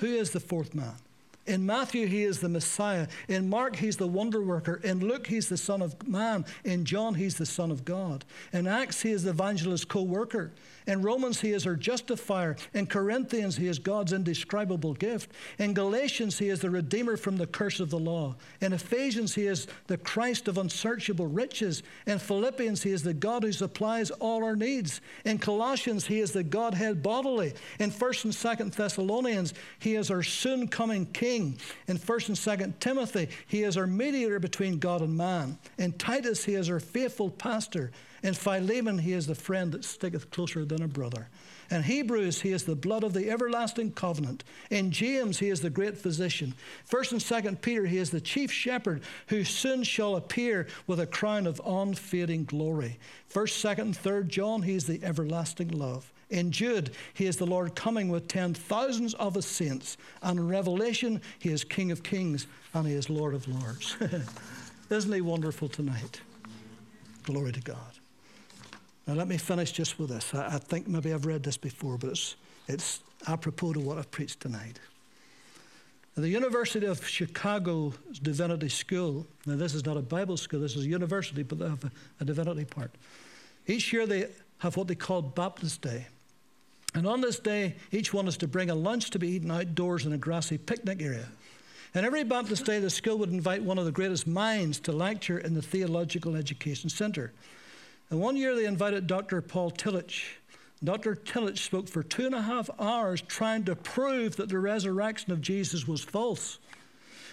Who 0.01 0.07
is 0.07 0.31
the 0.31 0.41
fourth 0.41 0.75
man? 0.75 0.95
In 1.49 1.65
Matthew, 1.65 2.07
he 2.07 2.25
is 2.25 2.41
the 2.41 2.49
Messiah. 2.49 3.09
In 3.27 3.49
Mark, 3.49 3.77
he's 3.77 3.97
the 3.97 4.07
wonder 4.07 4.43
worker. 4.43 4.81
In 4.85 5.01
Luke, 5.01 5.27
he's 5.27 5.49
the 5.49 5.57
Son 5.57 5.81
of 5.81 6.07
Man. 6.07 6.45
In 6.63 6.85
John, 6.85 7.15
he's 7.15 7.39
the 7.39 7.47
Son 7.47 7.71
of 7.71 7.87
God. 7.87 8.27
In 8.53 8.67
Acts, 8.67 9.01
he 9.01 9.13
is 9.13 9.23
the 9.23 9.31
evangelist 9.31 9.89
co 9.89 10.03
worker. 10.03 10.53
In 10.89 11.03
Romans, 11.03 11.43
he 11.43 11.53
is 11.53 11.67
our 11.67 11.77
justifier. 11.77 12.57
In 12.73 12.87
Corinthians, 12.87 13.59
he 13.59 13.69
is 13.69 13.79
God's 13.79 14.15
indescribable 14.15 14.95
gift. 14.95 15.31
In 15.59 15.75
Galatians, 15.75 16.39
he 16.39 16.49
is 16.49 16.61
the 16.61 16.71
redeemer 16.71 17.19
from 17.19 17.37
the 17.37 17.47
curse 17.47 17.79
of 17.79 17.91
the 17.91 17.99
law. 17.99 18.37
In 18.63 18.73
Ephesians, 18.73 19.35
he 19.35 19.47
is 19.47 19.67
the 19.87 19.99
Christ 19.99 20.49
of 20.49 20.57
unsearchable 20.57 21.27
riches. 21.27 21.83
In 22.07 22.19
Philippians, 22.19 22.83
he 22.83 22.93
is 22.93 23.03
the 23.03 23.13
God 23.13 23.43
who 23.43 23.53
supplies 23.53 24.11
all 24.13 24.43
our 24.43 24.57
needs. 24.57 25.03
In 25.27 25.37
Colossians, 25.39 26.07
he 26.07 26.21
is 26.21 26.33
the 26.33 26.43
Godhead 26.43 27.03
bodily. 27.03 27.53
In 27.79 27.91
1st 27.91 28.25
and 28.25 28.33
2nd 28.33 28.75
Thessalonians, 28.75 29.53
he 29.81 29.95
is 29.95 30.11
our 30.11 30.23
soon 30.23 30.69
coming 30.69 31.05
King. 31.05 31.59
In 31.87 31.99
1st 31.99 32.29
and 32.29 32.61
2nd 32.61 32.79
Timothy, 32.81 33.29
he 33.47 33.63
is 33.63 33.77
our 33.77 33.87
mediator 33.87 34.41
between 34.41 34.79
God 34.79 35.03
and 35.03 35.15
man. 35.15 35.59
In 35.77 35.93
Titus, 35.93 36.47
he 36.47 36.55
is 36.55 36.71
our 36.71 36.81
faithful 36.81 37.29
pastor. 37.29 37.91
In 38.23 38.35
Philemon, 38.35 38.99
he 38.99 39.13
is 39.13 39.27
the 39.27 39.35
friend 39.35 39.73
that 39.73 39.85
sticketh 39.85 40.31
closer 40.31 40.65
than 40.65 40.83
a 40.83 40.89
brother. 40.89 41.29
In 41.71 41.83
Hebrews, 41.83 42.41
he 42.41 42.53
is 42.53 42.65
the 42.65 42.75
blood 42.75 43.05
of 43.05 43.13
the 43.13 43.31
everlasting 43.31 43.93
covenant. 43.93 44.43
In 44.71 44.91
James, 44.91 45.39
he 45.39 45.51
is 45.51 45.61
the 45.61 45.71
great 45.71 45.99
physician. 45.99 46.55
First 46.85 47.13
and 47.13 47.21
second 47.21 47.61
Peter, 47.61 47.85
he 47.85 47.99
is 47.99 48.11
the 48.11 48.21
chief 48.21 48.51
shepherd 48.51 49.03
who 49.29 49.45
soon 49.45 49.83
shall 49.83 50.17
appear 50.17 50.67
with 50.87 50.99
a 50.99 51.07
crown 51.07 51.47
of 51.47 51.61
unfading 51.65 52.45
glory. 52.45 52.99
First, 53.29 53.59
second, 53.59 53.87
and 53.87 53.97
third 53.97 54.29
John, 54.31 54.63
he 54.63 54.75
is 54.75 54.87
the 54.87 55.03
everlasting 55.05 55.69
love. 55.69 56.11
In 56.31 56.51
Jude, 56.53 56.91
he 57.15 57.27
is 57.27 57.37
the 57.37 57.47
Lord 57.47 57.75
coming 57.75 58.09
with 58.09 58.29
ten 58.29 58.55
thousands 58.55 59.15
of 59.15 59.35
his 59.35 59.47
saints. 59.47 59.97
And 60.23 60.39
in 60.39 60.49
Revelation, 60.49 61.21
he 61.39 61.51
is 61.51 61.65
King 61.65 61.91
of 61.91 62.03
kings 62.03 62.47
and 62.75 62.87
he 62.87 62.95
is 62.95 63.09
Lord 63.09 63.35
of 63.35 63.49
lords. 63.49 63.97
Isn't 64.91 65.13
he 65.13 65.21
wonderful 65.21 65.69
tonight? 65.69 66.21
Glory 67.25 67.53
to 67.53 67.61
God. 67.61 67.98
Now, 69.09 69.15
let 69.15 69.27
me 69.27 69.39
finish 69.39 69.73
just 69.73 69.99
with 69.99 70.11
this. 70.11 70.35
I, 70.35 70.57
I 70.57 70.59
think 70.59 70.87
maybe 70.87 71.15
I've 71.15 71.25
read 71.25 71.43
this 71.43 71.57
before, 71.57 71.97
but 71.97 72.11
it's, 72.11 72.37
it's 72.69 73.01
apropos 73.27 73.73
to 73.73 73.81
what 73.81 73.97
I've 73.97 74.11
preached 74.11 74.41
tonight. 74.41 74.79
The 76.15 76.29
University 76.29 76.85
of 76.85 77.07
Chicago 77.07 77.95
Divinity 78.23 78.69
School, 78.69 79.27
now 79.47 79.57
this 79.57 79.73
is 79.73 79.87
not 79.87 79.97
a 79.97 80.03
Bible 80.03 80.37
school, 80.37 80.61
this 80.61 80.77
is 80.77 80.85
a 80.85 80.89
university, 80.89 81.43
but 81.43 81.59
they 81.59 81.69
have 81.69 81.85
a, 81.85 81.91
a 82.21 82.25
divinity 82.25 82.65
part. 82.65 82.91
Each 83.67 83.93
year 83.93 84.05
they 84.05 84.27
have 84.59 84.77
what 84.77 84.89
they 84.89 84.95
call 84.95 85.23
Baptist 85.23 85.81
Day. 85.81 86.07
And 86.95 87.07
on 87.07 87.21
this 87.21 87.39
day, 87.39 87.77
each 87.93 88.13
one 88.13 88.27
is 88.27 88.37
to 88.39 88.49
bring 88.49 88.69
a 88.69 88.75
lunch 88.75 89.11
to 89.11 89.19
be 89.19 89.29
eaten 89.29 89.51
outdoors 89.51 90.05
in 90.05 90.13
a 90.13 90.19
grassy 90.19 90.59
picnic 90.59 91.01
area. 91.01 91.29
And 91.95 92.05
every 92.05 92.25
Baptist 92.25 92.67
Day, 92.67 92.81
the 92.81 92.91
school 92.91 93.17
would 93.19 93.31
invite 93.31 93.63
one 93.63 93.79
of 93.79 93.85
the 93.87 93.93
greatest 93.93 94.27
minds 94.27 94.81
to 94.81 94.93
lecture 94.93 95.39
in 95.39 95.55
the 95.55 95.63
Theological 95.63 96.37
Education 96.37 96.91
Center. 96.91 97.33
And 98.11 98.21
one 98.21 98.37
year 98.37 98.55
they 98.55 98.65
invited 98.65 99.07
Dr. 99.07 99.43
Paul 99.43 99.71
Tillich. 99.71 100.25
Dr. 100.83 101.15
Tillich 101.15 101.59
spoke 101.59 101.89
for 101.89 102.03
two 102.03 102.27
and 102.27 102.35
a 102.35 102.43
half 102.43 102.71
hours 102.79 103.21
trying 103.21 103.65
to 103.65 103.75
prove 103.75 104.37
that 104.37 104.49
the 104.49 104.59
resurrection 104.59 105.33
of 105.33 105.41
Jesus 105.41 105.87
was 105.87 106.03
false. 106.03 106.59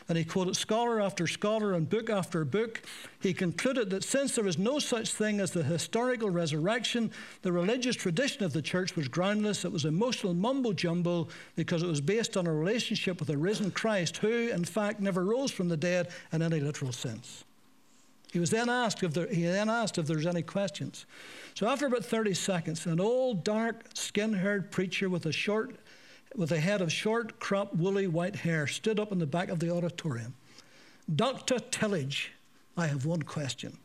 And 0.07 0.17
he 0.17 0.23
quoted 0.23 0.55
scholar 0.55 1.01
after 1.01 1.25
scholar 1.25 1.73
and 1.73 1.89
book 1.89 2.09
after 2.11 2.45
book. 2.45 2.83
He 3.21 3.33
concluded 3.33 3.89
that 3.89 4.03
since 4.03 4.35
there 4.35 4.43
was 4.43 4.57
no 4.57 4.77
such 4.77 5.13
thing 5.13 5.39
as 5.39 5.51
the 5.51 5.63
historical 5.63 6.29
resurrection, 6.29 7.11
the 7.41 7.51
religious 7.51 7.95
tradition 7.95 8.43
of 8.43 8.53
the 8.53 8.61
church 8.61 8.95
was 8.95 9.07
groundless. 9.07 9.65
It 9.65 9.71
was 9.71 9.85
emotional 9.85 10.35
mumbo 10.35 10.73
jumbo 10.73 11.27
because 11.55 11.81
it 11.81 11.87
was 11.87 12.01
based 12.01 12.37
on 12.37 12.45
a 12.45 12.53
relationship 12.53 13.19
with 13.19 13.29
a 13.29 13.37
risen 13.37 13.71
Christ 13.71 14.17
who, 14.17 14.49
in 14.49 14.65
fact, 14.65 14.99
never 14.99 15.23
rose 15.23 15.51
from 15.51 15.69
the 15.69 15.77
dead 15.77 16.09
in 16.31 16.43
any 16.43 16.59
literal 16.59 16.91
sense. 16.91 17.43
He 18.35 18.39
was 18.39 18.49
then 18.49 18.67
asked 18.67 19.01
if 19.01 19.13
there, 19.13 19.27
he 19.27 19.43
then 19.43 19.69
asked 19.69 19.97
if 19.97 20.07
there's 20.07 20.25
any 20.25 20.41
questions. 20.41 21.05
So 21.53 21.69
after 21.69 21.85
about 21.85 22.03
30 22.03 22.33
seconds, 22.33 22.85
an 22.85 22.99
old, 22.99 23.45
dark, 23.45 23.85
skin-haired 23.93 24.71
preacher 24.71 25.07
with 25.07 25.25
a 25.25 25.31
short, 25.31 25.77
with 26.35 26.51
a 26.51 26.59
head 26.59 26.81
of 26.81 26.91
short, 26.91 27.39
cropped, 27.39 27.77
woolly 27.77 28.07
white 28.07 28.35
hair 28.35 28.67
stood 28.67 28.99
up 28.99 29.13
in 29.13 29.19
the 29.19 29.25
back 29.25 29.47
of 29.47 29.59
the 29.61 29.73
auditorium. 29.73 30.33
Dr. 31.15 31.59
Tillage, 31.59 32.33
I 32.75 32.87
have 32.87 33.05
one 33.05 33.23
question, 33.23 33.77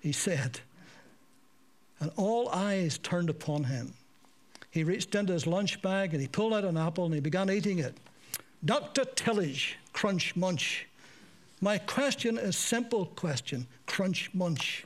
he 0.00 0.10
said. 0.10 0.58
And 2.00 2.10
all 2.16 2.48
eyes 2.48 2.98
turned 2.98 3.30
upon 3.30 3.62
him. 3.62 3.94
He 4.72 4.82
reached 4.82 5.14
into 5.14 5.32
his 5.32 5.46
lunch 5.46 5.80
bag 5.80 6.12
and 6.12 6.20
he 6.20 6.26
pulled 6.26 6.54
out 6.54 6.64
an 6.64 6.76
apple 6.76 7.04
and 7.04 7.14
he 7.14 7.20
began 7.20 7.48
eating 7.48 7.78
it. 7.78 7.96
Dr. 8.64 9.04
Tillage, 9.04 9.76
crunch 9.92 10.34
munch. 10.34 10.88
My 11.60 11.78
question 11.78 12.36
is 12.36 12.56
simple 12.56 13.06
question, 13.06 13.66
crunch 13.86 14.30
munch. 14.34 14.84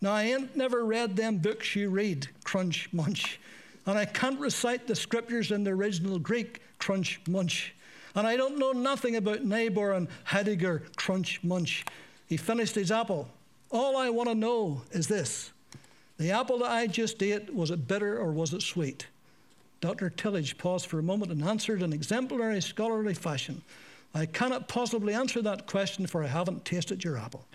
Now 0.00 0.12
I 0.12 0.24
ain't 0.24 0.56
never 0.56 0.84
read 0.84 1.16
them 1.16 1.38
books 1.38 1.76
you 1.76 1.90
read, 1.90 2.28
crunch 2.42 2.88
munch. 2.92 3.38
And 3.86 3.96
I 3.96 4.04
can't 4.04 4.40
recite 4.40 4.86
the 4.86 4.96
scriptures 4.96 5.50
in 5.50 5.64
the 5.64 5.70
original 5.70 6.18
Greek, 6.18 6.60
crunch 6.78 7.20
munch. 7.28 7.74
And 8.14 8.26
I 8.26 8.36
don't 8.36 8.58
know 8.58 8.72
nothing 8.72 9.16
about 9.16 9.44
Niebuhr 9.44 9.92
and 9.92 10.08
Heidegger, 10.24 10.82
crunch 10.96 11.42
munch. 11.44 11.84
He 12.26 12.36
finished 12.36 12.74
his 12.74 12.90
apple. 12.90 13.28
All 13.70 13.96
I 13.96 14.10
want 14.10 14.28
to 14.28 14.34
know 14.34 14.82
is 14.90 15.06
this 15.06 15.52
the 16.18 16.32
apple 16.32 16.58
that 16.58 16.70
I 16.70 16.86
just 16.86 17.22
ate, 17.22 17.54
was 17.54 17.70
it 17.70 17.88
bitter 17.88 18.18
or 18.18 18.32
was 18.32 18.52
it 18.52 18.62
sweet? 18.62 19.06
Dr. 19.80 20.10
Tillage 20.10 20.58
paused 20.58 20.86
for 20.86 20.98
a 20.98 21.02
moment 21.02 21.32
and 21.32 21.42
answered 21.42 21.82
in 21.82 21.92
exemplary 21.92 22.60
scholarly 22.60 23.14
fashion. 23.14 23.62
I 24.14 24.26
cannot 24.26 24.68
possibly 24.68 25.14
answer 25.14 25.40
that 25.42 25.66
question, 25.66 26.06
for 26.06 26.22
I 26.22 26.26
haven't 26.26 26.64
tasted 26.64 27.04
your 27.04 27.16
apple. 27.16 27.46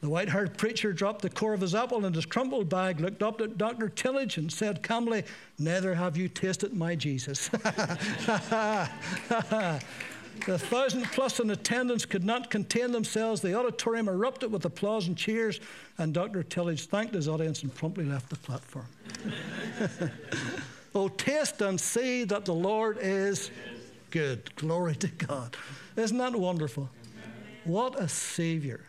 The 0.00 0.10
white 0.10 0.28
haired 0.28 0.58
preacher 0.58 0.92
dropped 0.92 1.22
the 1.22 1.30
core 1.30 1.54
of 1.54 1.62
his 1.62 1.74
apple 1.74 2.04
in 2.04 2.12
his 2.12 2.26
crumpled 2.26 2.68
bag, 2.68 3.00
looked 3.00 3.22
up 3.22 3.40
at 3.40 3.56
Dr. 3.56 3.88
Tillage, 3.88 4.36
and 4.36 4.52
said 4.52 4.82
calmly, 4.82 5.24
Neither 5.58 5.94
have 5.94 6.14
you 6.16 6.28
tasted 6.28 6.74
my 6.74 6.94
Jesus. 6.94 7.48
the 7.48 8.88
thousand 10.46 11.04
plus 11.04 11.40
in 11.40 11.50
attendance 11.50 12.04
could 12.04 12.22
not 12.22 12.50
contain 12.50 12.92
themselves. 12.92 13.40
The 13.40 13.58
auditorium 13.58 14.08
erupted 14.08 14.52
with 14.52 14.66
applause 14.66 15.06
and 15.06 15.16
cheers, 15.16 15.58
and 15.96 16.12
Dr. 16.12 16.42
Tillage 16.42 16.84
thanked 16.84 17.14
his 17.14 17.26
audience 17.26 17.62
and 17.62 17.74
promptly 17.74 18.04
left 18.04 18.28
the 18.28 18.36
platform. 18.36 18.86
oh, 20.94 21.08
taste 21.08 21.62
and 21.62 21.80
see 21.80 22.24
that 22.24 22.44
the 22.44 22.54
Lord 22.54 22.98
is 23.00 23.50
good. 24.14 24.54
Glory 24.56 24.94
to 24.94 25.08
God. 25.08 25.56
Isn't 25.96 26.16
that 26.18 26.34
wonderful? 26.34 26.88
What 27.64 28.00
a 28.00 28.08
Savior. 28.08 28.86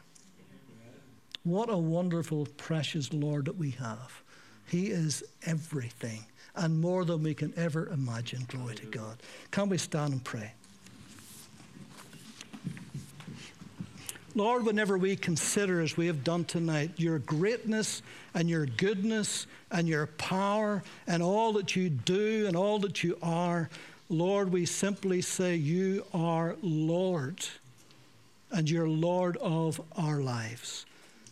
What 1.43 1.69
a 1.69 1.77
wonderful, 1.77 2.47
precious 2.57 3.11
Lord 3.11 3.45
that 3.45 3.57
we 3.57 3.71
have. 3.71 4.21
He 4.67 4.87
is 4.87 5.23
everything 5.43 6.25
and 6.55 6.79
more 6.79 7.05
than 7.05 7.23
we 7.23 7.33
can 7.33 7.53
ever 7.57 7.87
imagine. 7.87 8.45
Glory 8.47 8.75
to 8.75 8.85
God. 8.85 9.17
Can 9.51 9.67
we 9.67 9.77
stand 9.77 10.13
and 10.13 10.23
pray? 10.23 10.53
Lord, 14.35 14.65
whenever 14.65 14.97
we 14.97 15.15
consider, 15.15 15.81
as 15.81 15.95
we 15.95 16.07
have 16.07 16.23
done 16.23 16.43
tonight, 16.43 16.91
your 16.97 17.19
greatness 17.19 18.01
and 18.33 18.49
your 18.49 18.65
goodness 18.65 19.47
and 19.71 19.87
your 19.87 20.07
power 20.07 20.83
and 21.07 21.23
all 21.23 21.53
that 21.53 21.75
you 21.75 21.89
do 21.89 22.45
and 22.45 22.55
all 22.55 22.77
that 22.79 23.01
you 23.01 23.17
are, 23.23 23.69
Lord, 24.09 24.51
we 24.51 24.65
simply 24.65 25.21
say, 25.21 25.55
You 25.55 26.05
are 26.13 26.55
Lord, 26.61 27.45
and 28.51 28.69
you're 28.69 28.87
Lord 28.87 29.37
of 29.37 29.81
our 29.97 30.21
lives. 30.21 30.85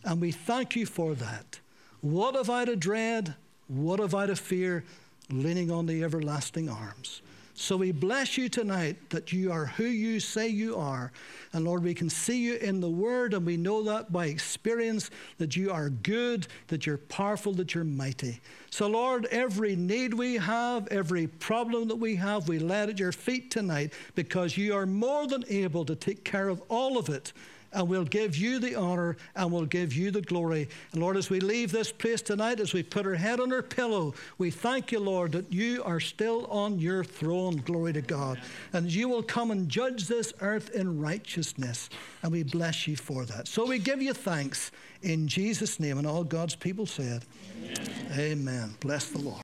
And 0.04 0.20
we 0.20 0.32
thank 0.32 0.76
you 0.76 0.86
for 0.86 1.14
that. 1.16 1.60
What 2.02 2.36
have 2.36 2.50
I 2.50 2.66
to 2.66 2.76
dread? 2.76 3.36
What 3.68 4.00
have 4.00 4.16
I 4.16 4.26
to 4.26 4.36
fear? 4.36 4.84
Leaning 5.30 5.72
on 5.72 5.86
the 5.86 6.04
everlasting 6.04 6.68
arms. 6.68 7.22
So 7.56 7.78
we 7.78 7.92
bless 7.92 8.36
you 8.36 8.50
tonight 8.50 9.12
that 9.12 9.32
you 9.32 9.52
are 9.52 9.66
who 9.66 9.84
you 9.84 10.20
say 10.20 10.48
you 10.48 10.76
are. 10.76 11.12
And 11.54 11.64
Lord, 11.64 11.84
we 11.84 11.94
can 11.94 12.10
see 12.10 12.40
you 12.40 12.56
in 12.56 12.80
the 12.80 12.90
Word, 12.90 13.36
and 13.36 13.46
we 13.46 13.58
know 13.58 13.84
that 13.84 14.12
by 14.12 14.26
experience 14.26 15.12
that 15.38 15.56
you 15.56 15.72
are 15.72 15.90
good, 15.90 16.48
that 16.68 16.88
you're 16.88 16.98
powerful, 16.98 17.54
that 17.54 17.76
you're 17.76 17.84
mighty. 17.84 18.42
So, 18.72 18.88
Lord, 18.88 19.28
every 19.28 19.76
need 19.76 20.16
we 20.16 20.36
have, 20.38 20.88
every 20.88 21.28
problem 21.28 21.88
that 21.90 21.96
we 21.96 22.16
have, 22.16 22.48
we 22.48 22.58
lay 22.58 22.82
at 22.82 23.00
your 23.00 23.12
feet 23.12 23.52
tonight 23.52 23.94
because 24.16 24.58
you 24.58 24.74
are 24.74 24.88
more 24.88 25.28
than 25.28 25.46
able 25.48 25.86
to 25.86 25.96
take 25.96 26.24
care 26.24 26.50
of 26.50 26.62
all 26.70 26.98
of 26.98 27.08
it 27.10 27.34
and 27.74 27.88
we'll 27.88 28.06
give 28.06 28.38
you 28.38 28.60
the 28.60 28.76
honor 28.76 29.18
and 29.36 29.52
we'll 29.52 29.66
give 29.66 29.94
you 29.94 30.12
the 30.12 30.22
glory. 30.22 30.70
And 30.92 31.02
Lord, 31.02 31.18
as 31.18 31.30
we 31.30 31.40
leave 31.40 31.72
this 31.72 31.92
place 31.92 32.22
tonight, 32.22 32.60
as 32.60 32.74
we 32.74 32.84
put 32.84 33.06
our 33.06 33.16
head 33.16 33.40
on 33.40 33.52
our 33.52 33.62
pillow, 33.62 34.14
we 34.38 34.52
thank 34.52 34.92
you, 34.92 35.00
Lord, 35.00 35.34
that 35.34 35.52
you 35.52 35.84
are 35.84 36.00
still 36.00 36.46
on 36.48 36.80
your 36.80 37.04
throne. 37.04 37.58
Glory 37.58 37.94
to 37.94 38.02
God. 38.02 38.40
And 38.72 38.92
you 38.92 39.10
will 39.10 39.24
come 39.24 39.52
and 39.52 39.68
judge 39.68 40.08
this 40.08 40.34
earth 40.42 40.70
in 40.72 41.00
righteousness. 41.00 41.90
And 42.22 42.32
we 42.32 42.44
bless 42.44 42.88
you 42.88 42.96
for 42.96 43.26
that. 43.26 43.48
So 43.48 43.68
we 43.68 43.80
give 43.80 44.02
you 44.02 44.14
thanks 44.14 44.72
in 45.02 45.28
Jesus' 45.28 45.80
name. 45.80 45.98
And 45.98 46.08
all 46.08 46.24
God's 46.24 46.56
people 46.56 46.86
said, 46.86 47.26
Amen. 47.64 48.20
Amen. 48.20 48.76
Bless 48.80 49.10
the 49.10 49.20
Lord. 49.20 49.42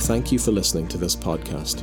Thank 0.00 0.30
you 0.30 0.38
for 0.38 0.52
listening 0.52 0.86
to 0.88 0.98
this 0.98 1.16
podcast. 1.16 1.82